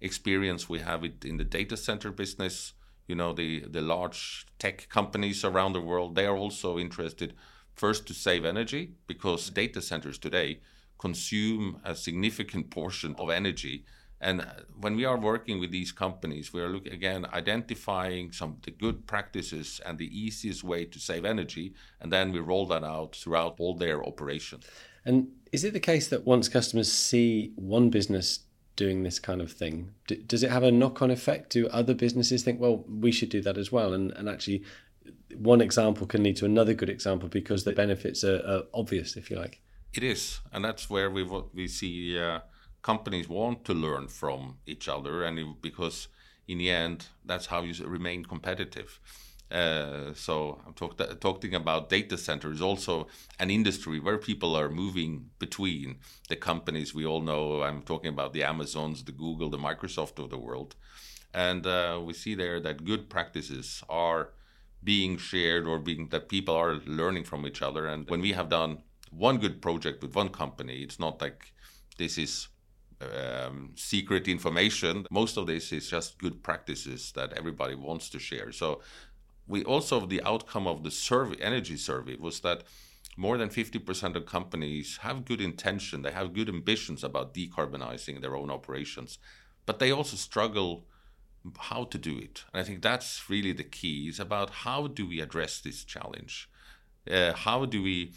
experience 0.00 0.68
we 0.68 0.80
have 0.80 1.04
it 1.04 1.24
in 1.24 1.36
the 1.36 1.44
data 1.44 1.76
center 1.76 2.10
business 2.10 2.72
you 3.08 3.14
know 3.16 3.32
the 3.32 3.64
the 3.68 3.80
large 3.80 4.46
tech 4.58 4.88
companies 4.88 5.44
around 5.44 5.72
the 5.72 5.80
world 5.80 6.14
they 6.14 6.26
are 6.26 6.36
also 6.36 6.78
interested 6.78 7.34
first 7.74 8.06
to 8.06 8.14
save 8.14 8.44
energy 8.44 8.92
because 9.08 9.50
data 9.50 9.80
centers 9.82 10.18
today 10.18 10.60
consume 10.98 11.80
a 11.84 11.96
significant 11.96 12.70
portion 12.70 13.14
of 13.18 13.30
energy 13.30 13.84
and 14.20 14.44
when 14.80 14.96
we 14.96 15.04
are 15.04 15.18
working 15.18 15.60
with 15.60 15.70
these 15.70 15.92
companies, 15.92 16.52
we 16.52 16.60
are 16.60 16.68
looking 16.68 16.92
again 16.92 17.26
identifying 17.32 18.32
some 18.32 18.50
of 18.50 18.62
the 18.62 18.72
good 18.72 19.06
practices 19.06 19.80
and 19.86 19.98
the 19.98 20.18
easiest 20.18 20.64
way 20.64 20.84
to 20.86 20.98
save 20.98 21.24
energy, 21.24 21.74
and 22.00 22.12
then 22.12 22.32
we 22.32 22.40
roll 22.40 22.66
that 22.66 22.82
out 22.82 23.14
throughout 23.14 23.56
all 23.58 23.74
their 23.74 24.04
operations. 24.04 24.66
And 25.04 25.28
is 25.52 25.64
it 25.64 25.72
the 25.72 25.80
case 25.80 26.08
that 26.08 26.26
once 26.26 26.48
customers 26.48 26.92
see 26.92 27.52
one 27.54 27.90
business 27.90 28.40
doing 28.74 29.02
this 29.02 29.18
kind 29.18 29.40
of 29.40 29.52
thing, 29.52 29.92
does 30.26 30.42
it 30.42 30.50
have 30.50 30.62
a 30.62 30.70
knock-on 30.70 31.10
effect? 31.10 31.50
Do 31.50 31.68
other 31.68 31.94
businesses 31.94 32.42
think, 32.42 32.60
well, 32.60 32.84
we 32.88 33.12
should 33.12 33.28
do 33.28 33.40
that 33.42 33.56
as 33.56 33.70
well? 33.70 33.92
And 33.92 34.10
and 34.12 34.28
actually, 34.28 34.64
one 35.36 35.60
example 35.60 36.08
can 36.08 36.24
lead 36.24 36.36
to 36.38 36.44
another 36.44 36.74
good 36.74 36.90
example 36.90 37.28
because 37.28 37.62
the 37.62 37.72
benefits 37.72 38.24
are, 38.24 38.42
are 38.44 38.62
obvious, 38.74 39.16
if 39.16 39.30
you 39.30 39.36
like. 39.36 39.60
It 39.94 40.02
is, 40.02 40.40
and 40.52 40.64
that's 40.64 40.90
where 40.90 41.08
we 41.08 41.22
we 41.54 41.68
see. 41.68 42.18
Uh, 42.18 42.40
companies 42.82 43.28
want 43.28 43.64
to 43.64 43.74
learn 43.74 44.08
from 44.08 44.58
each 44.66 44.88
other, 44.88 45.22
and 45.22 45.38
it, 45.38 45.46
because 45.62 46.08
in 46.46 46.58
the 46.58 46.70
end, 46.70 47.06
that's 47.24 47.46
how 47.46 47.62
you 47.62 47.74
remain 47.86 48.24
competitive. 48.24 49.00
Uh, 49.50 50.12
so 50.14 50.60
I'm 50.66 50.74
talk, 50.74 51.20
talking 51.20 51.54
about 51.54 51.88
data 51.88 52.18
centers, 52.18 52.60
also 52.60 53.06
an 53.38 53.50
industry 53.50 53.98
where 53.98 54.18
people 54.18 54.54
are 54.54 54.68
moving 54.68 55.30
between 55.38 55.98
the 56.28 56.36
companies 56.36 56.94
we 56.94 57.06
all 57.06 57.22
know. 57.22 57.62
I'm 57.62 57.82
talking 57.82 58.10
about 58.10 58.34
the 58.34 58.42
Amazons, 58.42 59.04
the 59.04 59.12
Google, 59.12 59.48
the 59.48 59.58
Microsoft 59.58 60.22
of 60.22 60.28
the 60.28 60.38
world, 60.38 60.76
and 61.32 61.66
uh, 61.66 62.00
we 62.02 62.12
see 62.12 62.34
there 62.34 62.60
that 62.60 62.84
good 62.84 63.08
practices 63.08 63.82
are 63.88 64.30
being 64.84 65.16
shared 65.18 65.66
or 65.66 65.78
being 65.78 66.08
that 66.10 66.28
people 66.28 66.54
are 66.54 66.74
learning 66.86 67.24
from 67.24 67.46
each 67.46 67.62
other. 67.62 67.86
And 67.86 68.08
when 68.08 68.20
we 68.20 68.32
have 68.32 68.48
done 68.48 68.78
one 69.10 69.38
good 69.38 69.60
project 69.60 70.02
with 70.02 70.14
one 70.14 70.28
company, 70.28 70.82
it's 70.82 71.00
not 71.00 71.20
like 71.20 71.52
this 71.96 72.16
is 72.18 72.48
um, 73.00 73.72
secret 73.74 74.28
information. 74.28 75.06
Most 75.10 75.36
of 75.36 75.46
this 75.46 75.72
is 75.72 75.88
just 75.88 76.18
good 76.18 76.42
practices 76.42 77.12
that 77.12 77.32
everybody 77.34 77.74
wants 77.74 78.08
to 78.10 78.18
share. 78.18 78.52
So 78.52 78.80
we 79.46 79.64
also 79.64 80.04
the 80.06 80.22
outcome 80.22 80.66
of 80.66 80.82
the 80.84 80.90
survey, 80.90 81.36
energy 81.40 81.76
survey, 81.76 82.16
was 82.16 82.40
that 82.40 82.64
more 83.16 83.36
than 83.36 83.48
50% 83.48 84.14
of 84.14 84.26
companies 84.26 84.98
have 84.98 85.24
good 85.24 85.40
intention, 85.40 86.02
they 86.02 86.12
have 86.12 86.32
good 86.34 86.48
ambitions 86.48 87.02
about 87.02 87.34
decarbonizing 87.34 88.20
their 88.20 88.36
own 88.36 88.50
operations, 88.50 89.18
but 89.66 89.78
they 89.80 89.90
also 89.90 90.16
struggle 90.16 90.86
how 91.58 91.84
to 91.84 91.98
do 91.98 92.16
it. 92.18 92.44
And 92.52 92.60
I 92.60 92.64
think 92.64 92.82
that's 92.82 93.28
really 93.28 93.52
the 93.52 93.64
key. 93.64 94.08
is 94.08 94.20
about 94.20 94.50
how 94.50 94.86
do 94.86 95.08
we 95.08 95.20
address 95.20 95.60
this 95.60 95.84
challenge? 95.84 96.48
Uh, 97.10 97.32
how 97.32 97.64
do 97.64 97.82
we 97.82 98.12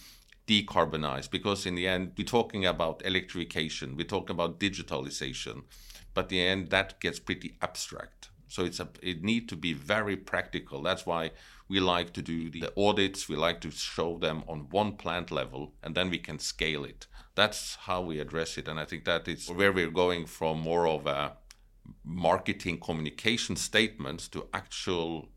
decarbonize 0.48 1.30
because 1.30 1.66
in 1.66 1.76
the 1.76 1.88
end 1.88 2.12
we're 2.18 2.24
talking 2.26 2.66
about 2.66 3.06
electrification 3.06 3.96
we're 3.96 4.04
talking 4.04 4.34
about 4.34 4.60
digitalization 4.60 5.64
but 6.14 6.30
the 6.30 6.42
end 6.42 6.70
that 6.70 7.00
gets 7.00 7.20
pretty 7.20 7.56
abstract. 7.62 8.30
So 8.48 8.64
it's 8.66 8.80
a 8.80 8.90
it 9.02 9.24
need 9.24 9.48
to 9.50 9.56
be 9.56 9.74
very 9.74 10.18
practical. 10.18 10.82
That's 10.82 11.06
why 11.06 11.32
we 11.70 11.80
like 11.80 12.12
to 12.14 12.22
do 12.22 12.50
the 12.50 12.72
audits 12.76 13.30
we 13.30 13.38
like 13.38 13.62
to 13.62 13.72
show 13.72 14.18
them 14.18 14.44
on 14.48 14.68
one 14.72 14.94
plant 14.98 15.32
level 15.32 15.74
and 15.82 15.96
then 15.96 16.10
we 16.10 16.18
can 16.18 16.38
scale 16.40 16.84
it. 16.84 17.08
That's 17.36 17.76
how 17.76 18.02
we 18.02 18.20
address 18.20 18.58
it 18.58 18.68
and 18.68 18.78
i 18.78 18.84
think 18.84 19.06
that 19.06 19.26
is 19.26 19.50
where 19.50 19.72
we're 19.72 19.90
going 19.90 20.26
from 20.26 20.60
more 20.60 20.86
of 20.86 21.08
a 21.08 21.38
marketing 22.04 22.78
communication 22.78 23.56
statements 23.56 24.28
to 24.28 24.48
actual 24.54 25.30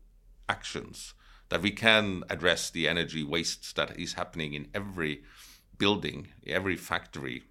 actions 0.49 1.13
that 1.55 1.61
we 1.61 1.71
can 1.71 2.21
address 2.29 2.69
the 2.69 2.85
energy 2.85 3.23
wastes 3.23 3.71
that 3.71 3.97
is 3.97 4.15
happening 4.15 4.53
in 4.53 4.67
every 4.73 5.23
building, 5.77 6.27
every 6.45 6.75
factory, 6.75 7.43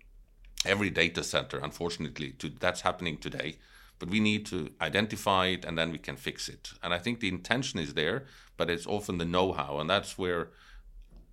every 0.66 0.90
data 0.90 1.24
center. 1.24 1.58
Unfortunately, 1.58 2.32
to, 2.32 2.50
that's 2.50 2.82
happening 2.82 3.16
today. 3.16 3.56
But 3.98 4.10
we 4.10 4.20
need 4.20 4.44
to 4.48 4.72
identify 4.78 5.46
it 5.46 5.64
and 5.64 5.78
then 5.78 5.90
we 5.90 5.96
can 5.96 6.16
fix 6.16 6.50
it. 6.50 6.72
And 6.82 6.92
I 6.92 6.98
think 6.98 7.20
the 7.20 7.30
intention 7.30 7.80
is 7.80 7.94
there, 7.94 8.26
but 8.58 8.68
it's 8.68 8.86
often 8.86 9.16
the 9.16 9.24
know 9.24 9.54
how. 9.54 9.78
And 9.78 9.88
that's 9.88 10.18
where 10.18 10.50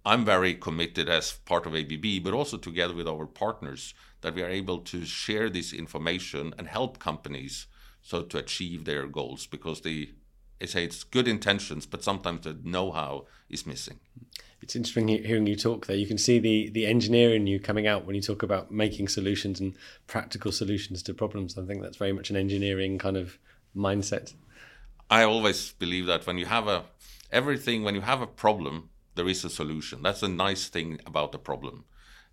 I'm 0.05 0.23
very 0.23 0.53
committed 0.53 1.09
as 1.09 1.33
part 1.43 1.65
of 1.65 1.75
ABB, 1.75 2.23
but 2.23 2.33
also 2.33 2.55
together 2.55 2.93
with 2.93 3.05
our 3.05 3.25
partners, 3.25 3.93
that 4.21 4.33
we 4.33 4.43
are 4.43 4.49
able 4.49 4.79
to 4.79 5.03
share 5.03 5.49
this 5.49 5.73
information 5.73 6.53
and 6.57 6.69
help 6.69 6.99
companies 6.99 7.67
so 8.01 8.21
to 8.21 8.37
achieve 8.37 8.85
their 8.85 9.07
goals 9.07 9.45
because 9.45 9.81
the 9.81 10.11
I 10.61 10.65
say 10.65 10.83
it's 10.83 11.03
good 11.03 11.27
intentions, 11.27 11.85
but 11.85 12.03
sometimes 12.03 12.43
the 12.43 12.57
know-how 12.63 13.25
is 13.49 13.65
missing. 13.65 13.99
It's 14.61 14.75
interesting 14.75 15.07
hearing 15.07 15.47
you 15.47 15.55
talk 15.55 15.87
there. 15.87 15.95
You 15.95 16.05
can 16.05 16.19
see 16.19 16.37
the 16.37 16.69
the 16.69 16.85
engineer 16.85 17.33
in 17.33 17.47
you 17.47 17.59
coming 17.59 17.87
out 17.87 18.05
when 18.05 18.15
you 18.15 18.21
talk 18.21 18.43
about 18.43 18.71
making 18.71 19.07
solutions 19.07 19.59
and 19.59 19.73
practical 20.05 20.51
solutions 20.51 21.01
to 21.03 21.13
problems. 21.13 21.57
I 21.57 21.65
think 21.65 21.81
that's 21.81 21.97
very 21.97 22.13
much 22.13 22.29
an 22.29 22.35
engineering 22.35 22.99
kind 22.99 23.17
of 23.17 23.39
mindset. 23.75 24.33
I 25.09 25.23
always 25.23 25.71
believe 25.73 26.05
that 26.05 26.27
when 26.27 26.37
you 26.37 26.45
have 26.45 26.67
a 26.67 26.85
everything, 27.31 27.83
when 27.83 27.95
you 27.95 28.01
have 28.01 28.21
a 28.21 28.27
problem, 28.27 28.89
there 29.15 29.27
is 29.27 29.43
a 29.43 29.49
solution. 29.49 30.03
That's 30.03 30.23
a 30.23 30.27
nice 30.27 30.69
thing 30.69 30.99
about 31.07 31.31
the 31.31 31.39
problem. 31.39 31.85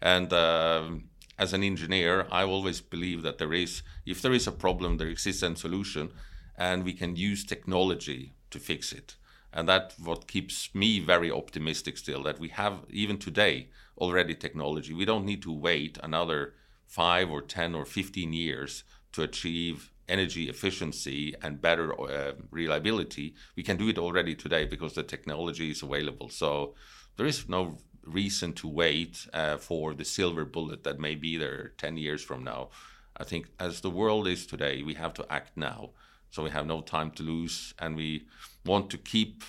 And 0.02 0.32
uh, 0.32 0.90
as 1.38 1.52
an 1.52 1.62
engineer, 1.62 2.26
I 2.30 2.42
always 2.44 2.80
believe 2.80 3.22
that 3.22 3.38
there 3.38 3.52
is, 3.52 3.82
if 4.04 4.20
there 4.20 4.32
is 4.32 4.46
a 4.46 4.52
problem, 4.52 4.96
there 4.96 5.08
exists 5.08 5.42
a 5.42 5.56
solution 5.56 6.10
and 6.58 6.84
we 6.84 6.92
can 6.92 7.16
use 7.16 7.44
technology 7.44 8.34
to 8.50 8.58
fix 8.58 8.92
it. 8.92 9.16
And 9.52 9.68
that's 9.68 9.98
what 9.98 10.26
keeps 10.26 10.74
me 10.74 11.00
very 11.00 11.30
optimistic 11.30 11.96
still 11.96 12.22
that 12.24 12.38
we 12.38 12.48
have, 12.48 12.80
even 12.90 13.16
today, 13.16 13.68
already 13.96 14.34
technology. 14.34 14.92
We 14.92 15.06
don't 15.06 15.24
need 15.24 15.40
to 15.42 15.52
wait 15.52 15.98
another 16.02 16.54
five 16.86 17.30
or 17.30 17.40
10 17.40 17.74
or 17.74 17.86
15 17.86 18.32
years 18.32 18.84
to 19.12 19.22
achieve 19.22 19.90
energy 20.08 20.48
efficiency 20.48 21.34
and 21.42 21.62
better 21.62 21.98
uh, 22.00 22.32
reliability. 22.50 23.34
We 23.56 23.62
can 23.62 23.76
do 23.76 23.88
it 23.88 23.98
already 23.98 24.34
today 24.34 24.64
because 24.64 24.94
the 24.94 25.02
technology 25.02 25.70
is 25.70 25.82
available. 25.82 26.28
So 26.28 26.74
there 27.16 27.26
is 27.26 27.48
no 27.48 27.78
reason 28.04 28.52
to 28.54 28.68
wait 28.68 29.26
uh, 29.32 29.58
for 29.58 29.94
the 29.94 30.04
silver 30.04 30.44
bullet 30.44 30.82
that 30.84 30.98
may 30.98 31.14
be 31.14 31.36
there 31.36 31.72
10 31.78 31.96
years 31.98 32.22
from 32.22 32.42
now. 32.42 32.70
I 33.16 33.24
think 33.24 33.48
as 33.60 33.80
the 33.80 33.90
world 33.90 34.26
is 34.26 34.46
today, 34.46 34.82
we 34.82 34.94
have 34.94 35.14
to 35.14 35.26
act 35.30 35.56
now. 35.56 35.90
So 36.30 36.42
we 36.42 36.50
have 36.50 36.66
no 36.66 36.80
time 36.80 37.10
to 37.12 37.22
lose, 37.22 37.74
and 37.78 37.96
we 37.96 38.26
want 38.64 38.90
to 38.90 38.98
keep 38.98 39.42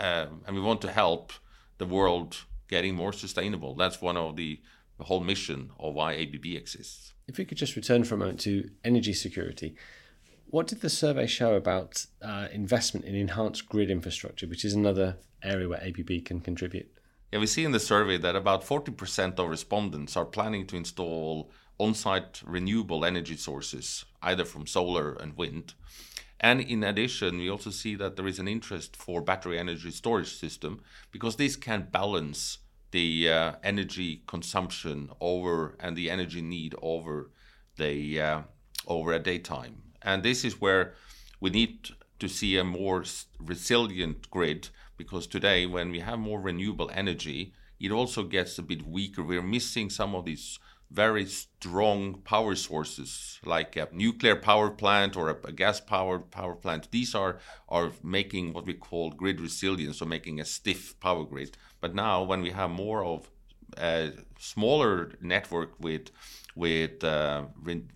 um, 0.00 0.42
and 0.46 0.56
we 0.56 0.62
want 0.62 0.80
to 0.82 0.90
help 0.90 1.32
the 1.78 1.86
world 1.86 2.44
getting 2.68 2.94
more 2.94 3.12
sustainable. 3.12 3.74
That's 3.74 4.00
one 4.00 4.16
of 4.16 4.36
the, 4.36 4.60
the 4.98 5.04
whole 5.04 5.20
mission 5.20 5.70
of 5.78 5.94
why 5.94 6.14
ABB 6.14 6.46
exists. 6.46 7.12
If 7.28 7.36
we 7.36 7.44
could 7.44 7.58
just 7.58 7.76
return 7.76 8.04
for 8.04 8.14
a 8.14 8.18
moment 8.18 8.40
to 8.40 8.70
energy 8.82 9.12
security, 9.12 9.76
what 10.46 10.66
did 10.66 10.80
the 10.80 10.88
survey 10.88 11.26
show 11.26 11.54
about 11.54 12.06
uh, 12.22 12.48
investment 12.50 13.06
in 13.06 13.14
enhanced 13.14 13.68
grid 13.68 13.90
infrastructure, 13.90 14.46
which 14.46 14.64
is 14.64 14.72
another 14.72 15.18
area 15.42 15.68
where 15.68 15.82
ABB 15.82 16.24
can 16.24 16.40
contribute? 16.40 16.90
Yeah, 17.30 17.38
we 17.38 17.46
see 17.46 17.64
in 17.64 17.72
the 17.72 17.78
survey 17.78 18.16
that 18.18 18.34
about 18.34 18.64
40% 18.64 19.38
of 19.38 19.48
respondents 19.48 20.16
are 20.16 20.24
planning 20.24 20.66
to 20.68 20.76
install 20.76 21.52
on 21.78 21.94
site 21.94 22.42
renewable 22.44 23.04
energy 23.04 23.36
sources, 23.36 24.04
either 24.22 24.44
from 24.44 24.66
solar 24.66 25.12
and 25.14 25.36
wind. 25.36 25.74
And 26.40 26.60
in 26.60 26.82
addition, 26.82 27.38
we 27.38 27.50
also 27.50 27.70
see 27.70 27.94
that 27.96 28.16
there 28.16 28.26
is 28.26 28.38
an 28.38 28.48
interest 28.48 28.96
for 28.96 29.20
battery 29.20 29.58
energy 29.58 29.90
storage 29.90 30.34
system 30.34 30.82
because 31.12 31.36
this 31.36 31.54
can 31.54 31.88
balance 31.90 32.58
the 32.92 33.28
uh, 33.28 33.52
energy 33.62 34.22
consumption 34.26 35.10
over 35.20 35.76
and 35.78 35.96
the 35.96 36.10
energy 36.10 36.40
need 36.40 36.74
over 36.80 37.30
the 37.76 38.20
uh, 38.20 38.40
over 38.86 39.12
a 39.12 39.18
daytime. 39.18 39.82
And 40.02 40.22
this 40.22 40.44
is 40.44 40.60
where 40.60 40.94
we 41.40 41.50
need 41.50 41.90
to 42.18 42.28
see 42.28 42.56
a 42.56 42.64
more 42.64 43.04
resilient 43.38 44.30
grid 44.30 44.70
because 44.96 45.26
today 45.26 45.66
when 45.66 45.90
we 45.90 46.00
have 46.00 46.18
more 46.18 46.40
renewable 46.40 46.90
energy, 46.94 47.52
it 47.78 47.90
also 47.90 48.22
gets 48.22 48.58
a 48.58 48.62
bit 48.62 48.86
weaker. 48.86 49.22
We're 49.22 49.42
missing 49.42 49.90
some 49.90 50.14
of 50.14 50.24
these 50.24 50.58
very 50.90 51.24
strong 51.24 52.20
power 52.22 52.54
sources 52.56 53.38
like 53.44 53.76
a 53.76 53.88
nuclear 53.92 54.34
power 54.34 54.70
plant 54.70 55.16
or 55.16 55.30
a, 55.30 55.52
gas 55.52 55.80
powered 55.80 56.30
power 56.30 56.54
plant. 56.54 56.90
These 56.90 57.14
are 57.14 57.38
are 57.68 57.92
making 58.02 58.52
what 58.52 58.66
we 58.66 58.74
call 58.74 59.10
grid 59.10 59.40
resilience 59.40 60.02
or 60.02 60.06
making 60.06 60.40
a 60.40 60.44
stiff 60.44 60.98
power 61.00 61.24
grid. 61.24 61.56
But 61.80 61.94
now 61.94 62.24
when 62.24 62.42
we 62.42 62.50
have 62.50 62.70
more 62.70 63.04
of 63.04 63.30
a 63.78 64.12
smaller 64.38 65.12
network 65.20 65.78
with 65.78 66.10
with 66.56 67.04
uh, 67.04 67.44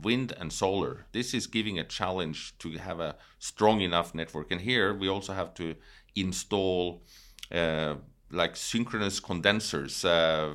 wind 0.00 0.32
and 0.38 0.52
solar 0.52 1.06
this 1.10 1.34
is 1.34 1.48
giving 1.48 1.80
a 1.80 1.84
challenge 1.84 2.56
to 2.58 2.70
have 2.78 3.00
a 3.00 3.16
strong 3.40 3.80
enough 3.80 4.14
network. 4.14 4.52
And 4.52 4.60
here 4.60 4.94
we 4.94 5.08
also 5.08 5.32
have 5.32 5.52
to 5.54 5.74
install 6.14 7.02
uh, 7.50 7.94
like 8.30 8.54
synchronous 8.56 9.18
condensers 9.18 10.04
uh, 10.04 10.54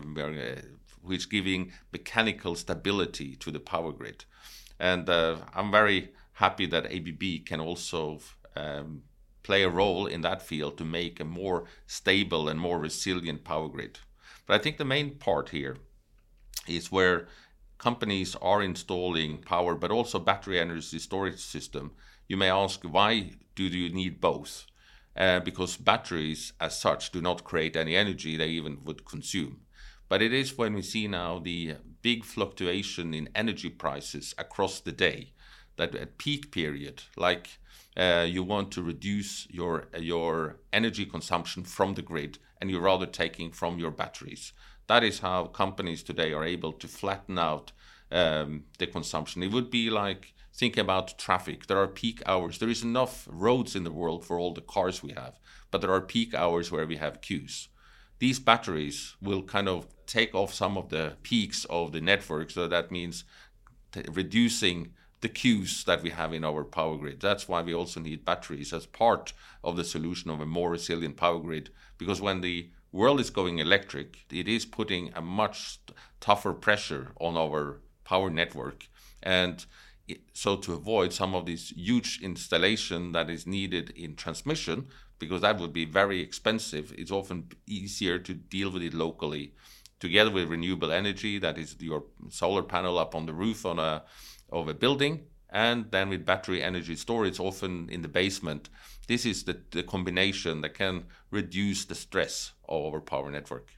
which 1.10 1.30
giving 1.30 1.72
mechanical 1.92 2.56
stability 2.56 3.36
to 3.36 3.50
the 3.52 3.60
power 3.60 3.92
grid. 3.92 4.26
And 4.80 5.10
uh, 5.10 5.38
I'm 5.54 5.72
very 5.72 6.10
happy 6.34 6.68
that 6.68 6.86
ABB 6.86 7.46
can 7.46 7.60
also 7.60 8.20
um, 8.56 9.02
play 9.42 9.64
a 9.64 9.70
role 9.70 10.06
in 10.06 10.22
that 10.22 10.44
field 10.44 10.78
to 10.78 10.86
make 10.86 11.20
a 11.20 11.26
more 11.26 11.66
stable 11.88 12.48
and 12.48 12.60
more 12.60 12.80
resilient 12.80 13.44
power 13.44 13.68
grid. 13.68 14.00
But 14.46 14.54
I 14.60 14.64
think 14.64 14.78
the 14.78 14.86
main 14.86 15.16
part 15.16 15.50
here 15.50 15.78
is 16.68 16.92
where 16.92 17.28
companies 17.80 18.36
are 18.36 18.62
installing 18.62 19.40
power, 19.40 19.74
but 19.74 19.92
also 19.92 20.20
battery 20.20 20.60
energy 20.60 21.00
storage 21.00 21.40
system. 21.40 21.92
You 22.28 22.38
may 22.38 22.52
ask, 22.52 22.84
why 22.84 23.32
do 23.56 23.64
you 23.64 23.90
need 23.92 24.22
both? 24.22 24.68
Uh, 25.18 25.40
because 25.40 25.76
batteries, 25.76 26.54
as 26.62 26.80
such, 26.80 27.12
do 27.12 27.20
not 27.20 27.44
create 27.44 27.76
any 27.76 27.96
energy 27.96 28.38
they 28.38 28.50
even 28.50 28.84
would 28.84 29.06
consume. 29.06 29.62
But 30.10 30.24
it 30.24 30.34
is 30.34 30.58
when 30.58 30.74
we 30.74 30.82
see 30.82 31.08
now 31.08 31.38
the 31.40 31.76
big 32.02 32.26
fluctuation 32.26 33.14
in 33.14 33.30
energy 33.36 33.70
prices 33.70 34.34
across 34.38 34.80
the 34.80 34.92
day 34.92 35.34
that 35.78 35.96
at 35.96 36.18
peak 36.18 36.52
period, 36.52 37.04
like 37.16 37.60
uh, 37.96 38.26
you 38.28 38.44
want 38.44 38.72
to 38.72 38.82
reduce 38.82 39.48
your 39.52 39.88
your 39.98 40.58
energy 40.74 41.06
consumption 41.06 41.64
from 41.64 41.94
the 41.94 42.02
grid, 42.02 42.40
and 42.60 42.72
you're 42.72 42.82
rather 42.82 43.06
taking 43.06 43.52
from 43.52 43.78
your 43.78 43.92
batteries. 43.92 44.52
That 44.88 45.04
is 45.04 45.20
how 45.20 45.46
companies 45.46 46.02
today 46.02 46.34
are 46.34 46.44
able 46.44 46.74
to 46.74 46.88
flatten 46.88 47.38
out 47.38 47.72
um, 48.12 48.64
the 48.80 48.88
consumption. 48.88 49.44
It 49.44 49.52
would 49.52 49.70
be 49.70 49.92
like 49.92 50.34
think 50.54 50.76
about 50.78 51.20
traffic. 51.20 51.68
There 51.68 51.78
are 51.78 51.88
peak 51.88 52.22
hours. 52.26 52.58
There 52.58 52.70
is 52.70 52.84
enough 52.84 53.28
roads 53.30 53.76
in 53.76 53.84
the 53.84 53.92
world 53.92 54.26
for 54.26 54.40
all 54.40 54.54
the 54.54 54.62
cars 54.62 55.04
we 55.04 55.14
have, 55.14 55.40
but 55.70 55.82
there 55.82 55.94
are 55.94 56.02
peak 56.02 56.34
hours 56.34 56.72
where 56.72 56.88
we 56.88 56.98
have 56.98 57.22
queues. 57.22 57.70
These 58.20 58.40
batteries 58.40 59.16
will 59.22 59.42
kind 59.42 59.68
of 59.68 59.88
take 60.06 60.36
off 60.36 60.54
some 60.54 60.78
of 60.78 60.90
the 60.90 61.16
peaks 61.24 61.66
of 61.70 61.92
the 61.92 62.02
network. 62.02 62.52
So 62.52 62.68
that 62.68 62.92
means 62.92 63.24
t- 63.92 64.04
reducing 64.12 64.94
the 65.22 65.30
queues 65.30 65.84
that 65.86 66.02
we 66.02 66.12
have 66.12 66.34
in 66.34 66.44
our 66.44 66.64
power 66.64 66.98
grid. 66.98 67.20
That's 67.20 67.48
why 67.48 67.62
we 67.62 67.74
also 67.74 68.00
need 68.00 68.26
batteries 68.26 68.72
as 68.74 68.86
part 68.86 69.34
of 69.64 69.76
the 69.76 69.84
solution 69.84 70.32
of 70.32 70.40
a 70.40 70.46
more 70.46 70.72
resilient 70.72 71.18
power 71.18 71.40
grid. 71.40 71.70
Because 71.98 72.22
when 72.22 72.42
the 72.42 72.70
world 72.92 73.20
is 73.20 73.30
going 73.30 73.60
electric, 73.60 74.26
it 74.32 74.48
is 74.48 74.66
putting 74.66 75.12
a 75.14 75.22
much 75.22 75.80
tougher 76.20 76.54
pressure 76.54 77.12
on 77.20 77.38
our 77.38 77.82
power 78.04 78.30
network. 78.30 78.88
And 79.22 79.66
so 80.34 80.56
to 80.58 80.74
avoid 80.74 81.14
some 81.14 81.36
of 81.36 81.46
this 81.46 81.70
huge 81.70 82.20
installation 82.22 83.12
that 83.12 83.30
is 83.30 83.46
needed 83.46 83.92
in 83.92 84.16
transmission, 84.16 84.88
because 85.20 85.42
that 85.42 85.60
would 85.60 85.74
be 85.74 85.86
very 85.86 86.22
expensive, 86.22 86.94
it's 86.98 87.12
often 87.12 87.50
easier 87.68 88.18
to 88.20 88.34
deal 88.34 88.72
with 88.72 88.82
it 88.82 88.94
locally 88.94 89.54
together 90.00 90.32
with 90.32 90.50
renewable 90.50 90.92
energy, 90.92 91.38
that 91.40 91.58
is 91.58 91.76
your 91.80 92.04
solar 92.30 92.64
panel 92.64 92.98
up 92.98 93.16
on 93.16 93.26
the 93.26 93.34
roof 93.34 93.66
on 93.66 93.80
a 93.80 94.04
of 94.52 94.68
a 94.68 94.74
building, 94.74 95.26
and 95.50 95.92
then 95.92 96.10
with 96.10 96.26
battery 96.26 96.64
energy 96.64 96.96
storage, 96.96 97.40
often 97.40 97.88
in 97.90 98.02
the 98.02 98.08
basement. 98.08 98.70
This 99.08 99.26
is 99.26 99.44
the, 99.44 99.62
the 99.72 99.84
combination 99.84 100.62
that 100.62 100.74
can 100.74 101.06
reduce 101.30 101.86
the 101.86 101.96
stress 101.96 102.54
of 102.68 102.94
our 102.94 103.02
power 103.02 103.30
network. 103.30 103.70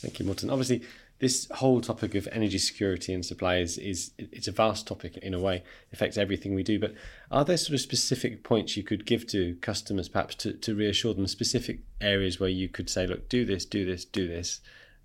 Thank 0.00 0.18
you, 0.18 0.26
Morten. 0.26 0.50
Obviously, 0.50 0.82
this 1.22 1.46
whole 1.52 1.80
topic 1.80 2.16
of 2.16 2.26
energy 2.32 2.58
security 2.58 3.14
and 3.14 3.24
supply 3.24 3.58
is, 3.58 3.78
is 3.78 4.10
it's 4.18 4.48
a 4.48 4.52
vast 4.52 4.88
topic 4.88 5.16
in 5.18 5.34
a 5.34 5.38
way 5.38 5.58
it 5.58 5.64
affects 5.92 6.18
everything 6.18 6.52
we 6.52 6.64
do 6.64 6.80
but 6.80 6.92
are 7.30 7.44
there 7.44 7.56
sort 7.56 7.74
of 7.74 7.80
specific 7.80 8.42
points 8.42 8.76
you 8.76 8.82
could 8.82 9.06
give 9.06 9.24
to 9.24 9.54
customers 9.60 10.08
perhaps 10.08 10.34
to, 10.34 10.52
to 10.54 10.74
reassure 10.74 11.14
them 11.14 11.28
specific 11.28 11.78
areas 12.00 12.40
where 12.40 12.48
you 12.48 12.68
could 12.68 12.90
say 12.90 13.06
look 13.06 13.28
do 13.28 13.44
this 13.44 13.64
do 13.64 13.86
this 13.86 14.04
do 14.04 14.26
this 14.26 14.62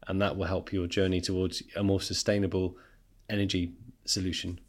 and 0.07 0.19
that 0.19 0.35
will 0.35 0.47
help 0.47 0.73
your 0.73 0.87
journey 0.87 1.21
towards 1.21 1.61
a 1.75 1.83
more 1.83 2.01
sustainable 2.01 2.75
energy 3.29 3.73
solution? 4.05 4.59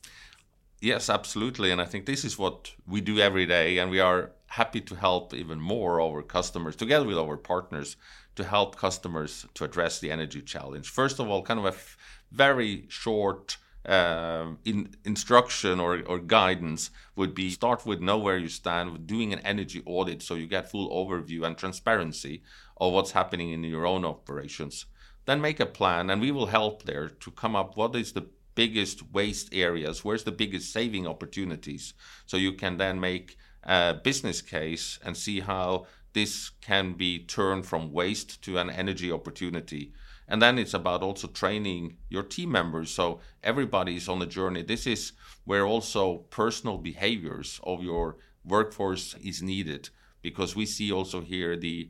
Yes 0.83 1.09
absolutely 1.09 1.71
and 1.71 1.81
i 1.81 1.87
think 1.87 2.05
this 2.05 2.27
is 2.27 2.39
what 2.39 2.75
we 2.87 3.01
do 3.01 3.21
every 3.21 3.47
day 3.47 3.79
and 3.79 3.91
we 3.91 4.01
are 4.01 4.33
happy 4.49 4.83
to 4.83 4.95
help 4.95 5.33
even 5.33 5.59
more 5.59 5.99
our 5.99 6.23
customers 6.23 6.77
together 6.77 7.07
with 7.07 7.17
our 7.17 7.39
partners 7.39 7.97
to 8.39 8.45
help 8.45 8.77
customers 8.77 9.47
to 9.55 9.65
address 9.65 9.99
the 9.99 10.13
energy 10.13 10.41
challenge. 10.41 10.89
First 10.89 11.19
of 11.19 11.29
all, 11.29 11.43
kind 11.43 11.59
of 11.59 11.67
a 11.67 11.77
f- 11.77 11.97
very 12.31 12.85
short 12.89 13.57
uh, 13.85 14.47
in, 14.65 14.95
instruction 15.05 15.81
or, 15.81 16.03
or 16.07 16.21
guidance 16.21 16.91
would 17.17 17.35
be 17.35 17.51
start 17.51 17.85
with 17.85 18.01
know 18.01 18.17
where 18.17 18.39
you 18.39 18.49
stand 18.49 19.09
doing 19.09 19.33
an 19.33 19.41
energy 19.41 19.83
audit 19.87 20.23
so 20.23 20.35
you 20.35 20.47
get 20.47 20.71
full 20.71 20.89
overview 21.01 21.45
and 21.45 21.57
transparency 21.57 22.43
of 22.77 22.93
what's 22.93 23.11
happening 23.11 23.51
in 23.51 23.65
your 23.65 23.87
own 23.87 24.05
operations 24.05 24.87
then 25.27 25.41
make 25.41 25.59
a 25.59 25.67
plan 25.67 26.11
and 26.11 26.21
we 26.21 26.31
will 26.31 26.47
help 26.59 26.85
there 26.85 27.09
to 27.09 27.31
come 27.31 27.57
up 27.57 27.77
what 27.77 27.97
is 27.97 28.13
the 28.13 28.27
biggest 28.55 28.99
waste 29.13 29.49
areas 29.53 30.05
where's 30.05 30.25
the 30.25 30.39
biggest 30.43 30.73
saving 30.73 31.07
opportunities 31.07 31.95
so 32.27 32.37
you 32.37 32.53
can 32.53 32.77
then 32.77 33.01
make 33.01 33.37
a 33.65 33.95
business 34.03 34.41
case 34.43 34.99
and 35.05 35.17
see 35.17 35.41
how 35.41 35.87
this 36.19 36.51
can 36.61 36.95
be 36.95 37.21
turned 37.21 37.65
from 37.65 37.93
waste 37.93 38.43
to 38.43 38.59
an 38.59 38.69
energy 38.69 39.13
opportunity. 39.13 39.93
And 40.27 40.43
then 40.43 40.59
it's 40.59 40.75
about 40.75 41.01
also 41.01 41.29
training 41.29 41.99
your 42.11 42.25
team 42.25 42.51
members. 42.51 42.91
So 42.91 43.21
everybody's 43.45 44.09
on 44.09 44.19
the 44.19 44.27
journey. 44.27 44.63
This 44.65 44.85
is 44.85 45.13
where 45.45 45.65
also 45.65 46.03
personal 46.41 46.77
behaviors 46.77 47.61
of 47.63 47.85
your 47.85 48.17
workforce 48.45 49.15
is 49.23 49.43
needed 49.43 49.91
because 50.21 50.57
we 50.57 50.67
see 50.67 50.91
also 50.91 51.21
here 51.21 51.57
the 51.57 51.89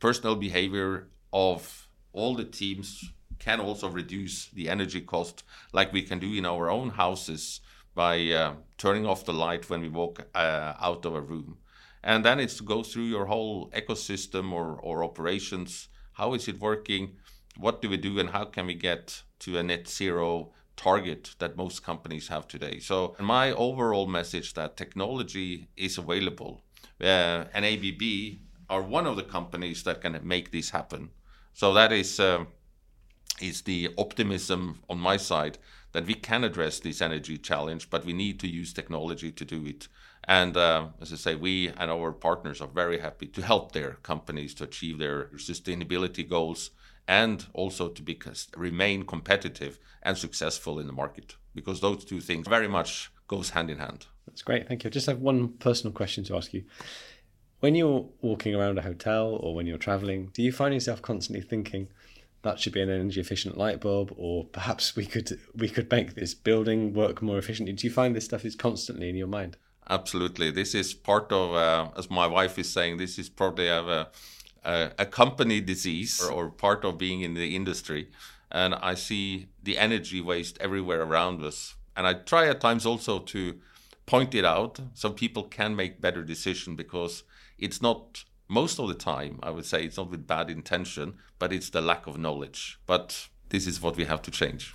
personal 0.00 0.34
behavior 0.34 1.08
of 1.32 1.86
all 2.12 2.34
the 2.34 2.50
teams 2.60 3.12
can 3.38 3.60
also 3.60 3.88
reduce 3.88 4.48
the 4.48 4.68
energy 4.68 5.00
cost 5.00 5.44
like 5.72 5.92
we 5.92 6.02
can 6.02 6.18
do 6.18 6.32
in 6.34 6.44
our 6.44 6.68
own 6.68 6.90
houses 6.90 7.60
by 7.94 8.16
uh, 8.30 8.54
turning 8.78 9.06
off 9.06 9.24
the 9.24 9.32
light 9.32 9.70
when 9.70 9.80
we 9.80 9.88
walk 9.88 10.26
uh, 10.34 10.74
out 10.80 11.04
of 11.06 11.14
a 11.14 11.20
room 11.20 11.56
and 12.02 12.24
then 12.24 12.40
it 12.40 12.60
goes 12.64 12.92
through 12.92 13.04
your 13.04 13.26
whole 13.26 13.70
ecosystem 13.70 14.52
or, 14.52 14.78
or 14.80 15.04
operations. 15.04 15.88
How 16.14 16.34
is 16.34 16.48
it 16.48 16.60
working? 16.60 17.16
What 17.56 17.82
do 17.82 17.88
we 17.88 17.96
do? 17.96 18.18
And 18.18 18.30
how 18.30 18.44
can 18.44 18.66
we 18.66 18.74
get 18.74 19.22
to 19.40 19.58
a 19.58 19.62
net 19.62 19.88
zero 19.88 20.52
target 20.76 21.34
that 21.38 21.56
most 21.56 21.82
companies 21.82 22.28
have 22.28 22.48
today? 22.48 22.78
So 22.78 23.16
my 23.18 23.52
overall 23.52 24.06
message 24.06 24.54
that 24.54 24.76
technology 24.76 25.68
is 25.76 25.98
available 25.98 26.62
uh, 27.00 27.44
and 27.54 27.64
abb 27.64 28.02
are 28.68 28.82
one 28.82 29.06
of 29.06 29.16
the 29.16 29.22
companies 29.22 29.82
that 29.82 30.00
can 30.00 30.18
make 30.22 30.52
this 30.52 30.70
happen. 30.70 31.10
So 31.52 31.74
that 31.74 31.92
is 31.92 32.20
uh, 32.20 32.44
is 33.40 33.62
the 33.62 33.88
optimism 33.98 34.80
on 34.88 34.98
my 34.98 35.16
side 35.16 35.58
that 35.92 36.06
we 36.06 36.14
can 36.14 36.44
address 36.44 36.78
this 36.78 37.00
energy 37.00 37.36
challenge, 37.36 37.90
but 37.90 38.04
we 38.04 38.12
need 38.12 38.38
to 38.40 38.48
use 38.48 38.72
technology 38.72 39.32
to 39.32 39.44
do 39.44 39.66
it. 39.66 39.88
And 40.24 40.56
uh, 40.56 40.88
as 41.00 41.12
I 41.12 41.16
say, 41.16 41.34
we 41.34 41.68
and 41.68 41.90
our 41.90 42.12
partners 42.12 42.60
are 42.60 42.68
very 42.68 43.00
happy 43.00 43.26
to 43.26 43.42
help 43.42 43.72
their 43.72 43.94
companies 44.02 44.54
to 44.54 44.64
achieve 44.64 44.98
their 44.98 45.24
sustainability 45.36 46.28
goals 46.28 46.70
and 47.08 47.46
also 47.54 47.88
to 47.88 48.02
be, 48.02 48.18
remain 48.56 49.04
competitive 49.04 49.78
and 50.02 50.16
successful 50.16 50.78
in 50.78 50.86
the 50.86 50.92
market 50.92 51.36
because 51.54 51.80
those 51.80 52.04
two 52.04 52.20
things 52.20 52.46
very 52.46 52.68
much 52.68 53.10
goes 53.26 53.50
hand 53.50 53.70
in 53.70 53.78
hand. 53.78 54.06
That's 54.26 54.42
great. 54.42 54.68
Thank 54.68 54.84
you. 54.84 54.88
I 54.88 54.90
just 54.90 55.06
have 55.06 55.20
one 55.20 55.48
personal 55.48 55.92
question 55.92 56.22
to 56.24 56.36
ask 56.36 56.52
you. 56.52 56.64
When 57.60 57.74
you're 57.74 58.08
walking 58.22 58.54
around 58.54 58.78
a 58.78 58.82
hotel 58.82 59.38
or 59.40 59.54
when 59.54 59.66
you're 59.66 59.78
traveling, 59.78 60.30
do 60.32 60.42
you 60.42 60.52
find 60.52 60.72
yourself 60.72 61.02
constantly 61.02 61.42
thinking, 61.42 61.88
that 62.42 62.58
should 62.58 62.72
be 62.72 62.80
an 62.80 62.90
energy 62.90 63.20
efficient 63.20 63.58
light 63.58 63.80
bulb 63.80 64.12
or 64.16 64.44
perhaps 64.46 64.96
we 64.96 65.06
could 65.06 65.38
we 65.54 65.68
could 65.68 65.90
make 65.90 66.14
this 66.14 66.34
building 66.34 66.94
work 66.94 67.20
more 67.20 67.38
efficiently 67.38 67.72
do 67.72 67.86
you 67.86 67.92
find 67.92 68.16
this 68.16 68.24
stuff 68.24 68.44
is 68.44 68.56
constantly 68.56 69.08
in 69.08 69.16
your 69.16 69.26
mind 69.26 69.56
absolutely. 69.90 70.50
This 70.50 70.74
is 70.74 70.94
part 70.94 71.30
of 71.32 71.54
uh, 71.54 71.90
as 71.98 72.10
my 72.10 72.26
wife 72.26 72.58
is 72.58 72.72
saying 72.72 72.96
this 72.96 73.18
is 73.18 73.28
probably 73.28 73.68
a, 73.68 74.08
a, 74.64 74.90
a 74.98 75.06
company 75.06 75.60
disease 75.60 76.22
or, 76.22 76.32
or 76.32 76.50
part 76.50 76.84
of 76.84 76.96
being 76.96 77.20
in 77.20 77.34
the 77.34 77.54
industry. 77.54 78.10
And 78.52 78.74
i 78.74 78.94
see 78.94 79.48
the 79.62 79.78
energy 79.78 80.20
waste 80.20 80.58
everywhere 80.60 81.02
around 81.02 81.42
us. 81.42 81.76
And 81.96 82.06
i 82.06 82.14
try 82.14 82.48
at 82.48 82.60
times 82.60 82.86
also 82.86 83.18
to 83.18 83.58
point 84.06 84.34
it 84.34 84.44
out. 84.44 84.80
So 84.94 85.10
people 85.10 85.44
can 85.44 85.76
make 85.76 86.00
better 86.00 86.22
decisions 86.22 86.76
because 86.76 87.22
it's 87.58 87.82
not 87.82 88.24
most 88.48 88.80
of 88.80 88.88
the 88.88 88.94
time, 88.94 89.38
I 89.44 89.50
would 89.50 89.64
say 89.64 89.84
it's 89.84 89.96
not 89.96 90.10
with 90.10 90.26
bad 90.26 90.50
intention, 90.50 91.14
but 91.38 91.52
it's 91.52 91.70
the 91.70 91.80
lack 91.80 92.08
of 92.08 92.18
knowledge. 92.18 92.80
But 92.84 93.28
this 93.50 93.66
is 93.66 93.80
what 93.80 93.96
we 93.96 94.06
have 94.06 94.22
to 94.22 94.30
change. 94.32 94.74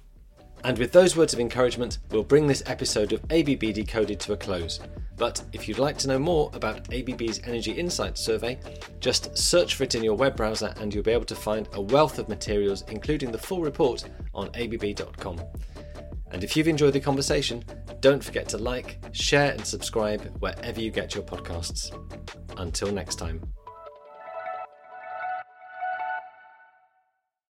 And 0.65 0.79
with 0.79 0.91
those 0.91 1.15
words 1.15 1.31
of 1.31 1.39
encouragement, 1.39 1.99
we'll 2.09 2.23
bring 2.23 2.47
this 2.47 2.63
episode 2.65 3.13
of 3.13 3.23
ABB 3.25 3.71
Decoded 3.71 4.19
to 4.21 4.33
a 4.33 4.37
close. 4.37 4.79
But 5.15 5.43
if 5.53 5.67
you'd 5.67 5.77
like 5.77 5.95
to 5.99 6.07
know 6.07 6.17
more 6.17 6.49
about 6.53 6.91
ABB's 6.91 7.39
Energy 7.43 7.71
Insights 7.71 8.19
survey, 8.19 8.57
just 8.99 9.37
search 9.37 9.75
for 9.75 9.83
it 9.83 9.93
in 9.93 10.03
your 10.03 10.15
web 10.15 10.35
browser 10.35 10.73
and 10.77 10.91
you'll 10.91 11.03
be 11.03 11.11
able 11.11 11.25
to 11.25 11.35
find 11.35 11.69
a 11.73 11.81
wealth 11.81 12.17
of 12.17 12.29
materials, 12.29 12.83
including 12.87 13.31
the 13.31 13.37
full 13.37 13.61
report, 13.61 14.05
on 14.33 14.49
abb.com. 14.55 15.39
And 16.31 16.43
if 16.43 16.57
you've 16.57 16.67
enjoyed 16.67 16.93
the 16.93 16.99
conversation, 16.99 17.63
don't 17.99 18.23
forget 18.23 18.49
to 18.49 18.57
like, 18.57 18.97
share, 19.11 19.51
and 19.51 19.63
subscribe 19.63 20.35
wherever 20.39 20.81
you 20.81 20.89
get 20.89 21.13
your 21.13 21.23
podcasts. 21.23 21.95
Until 22.57 22.91
next 22.91 23.17
time. 23.17 23.39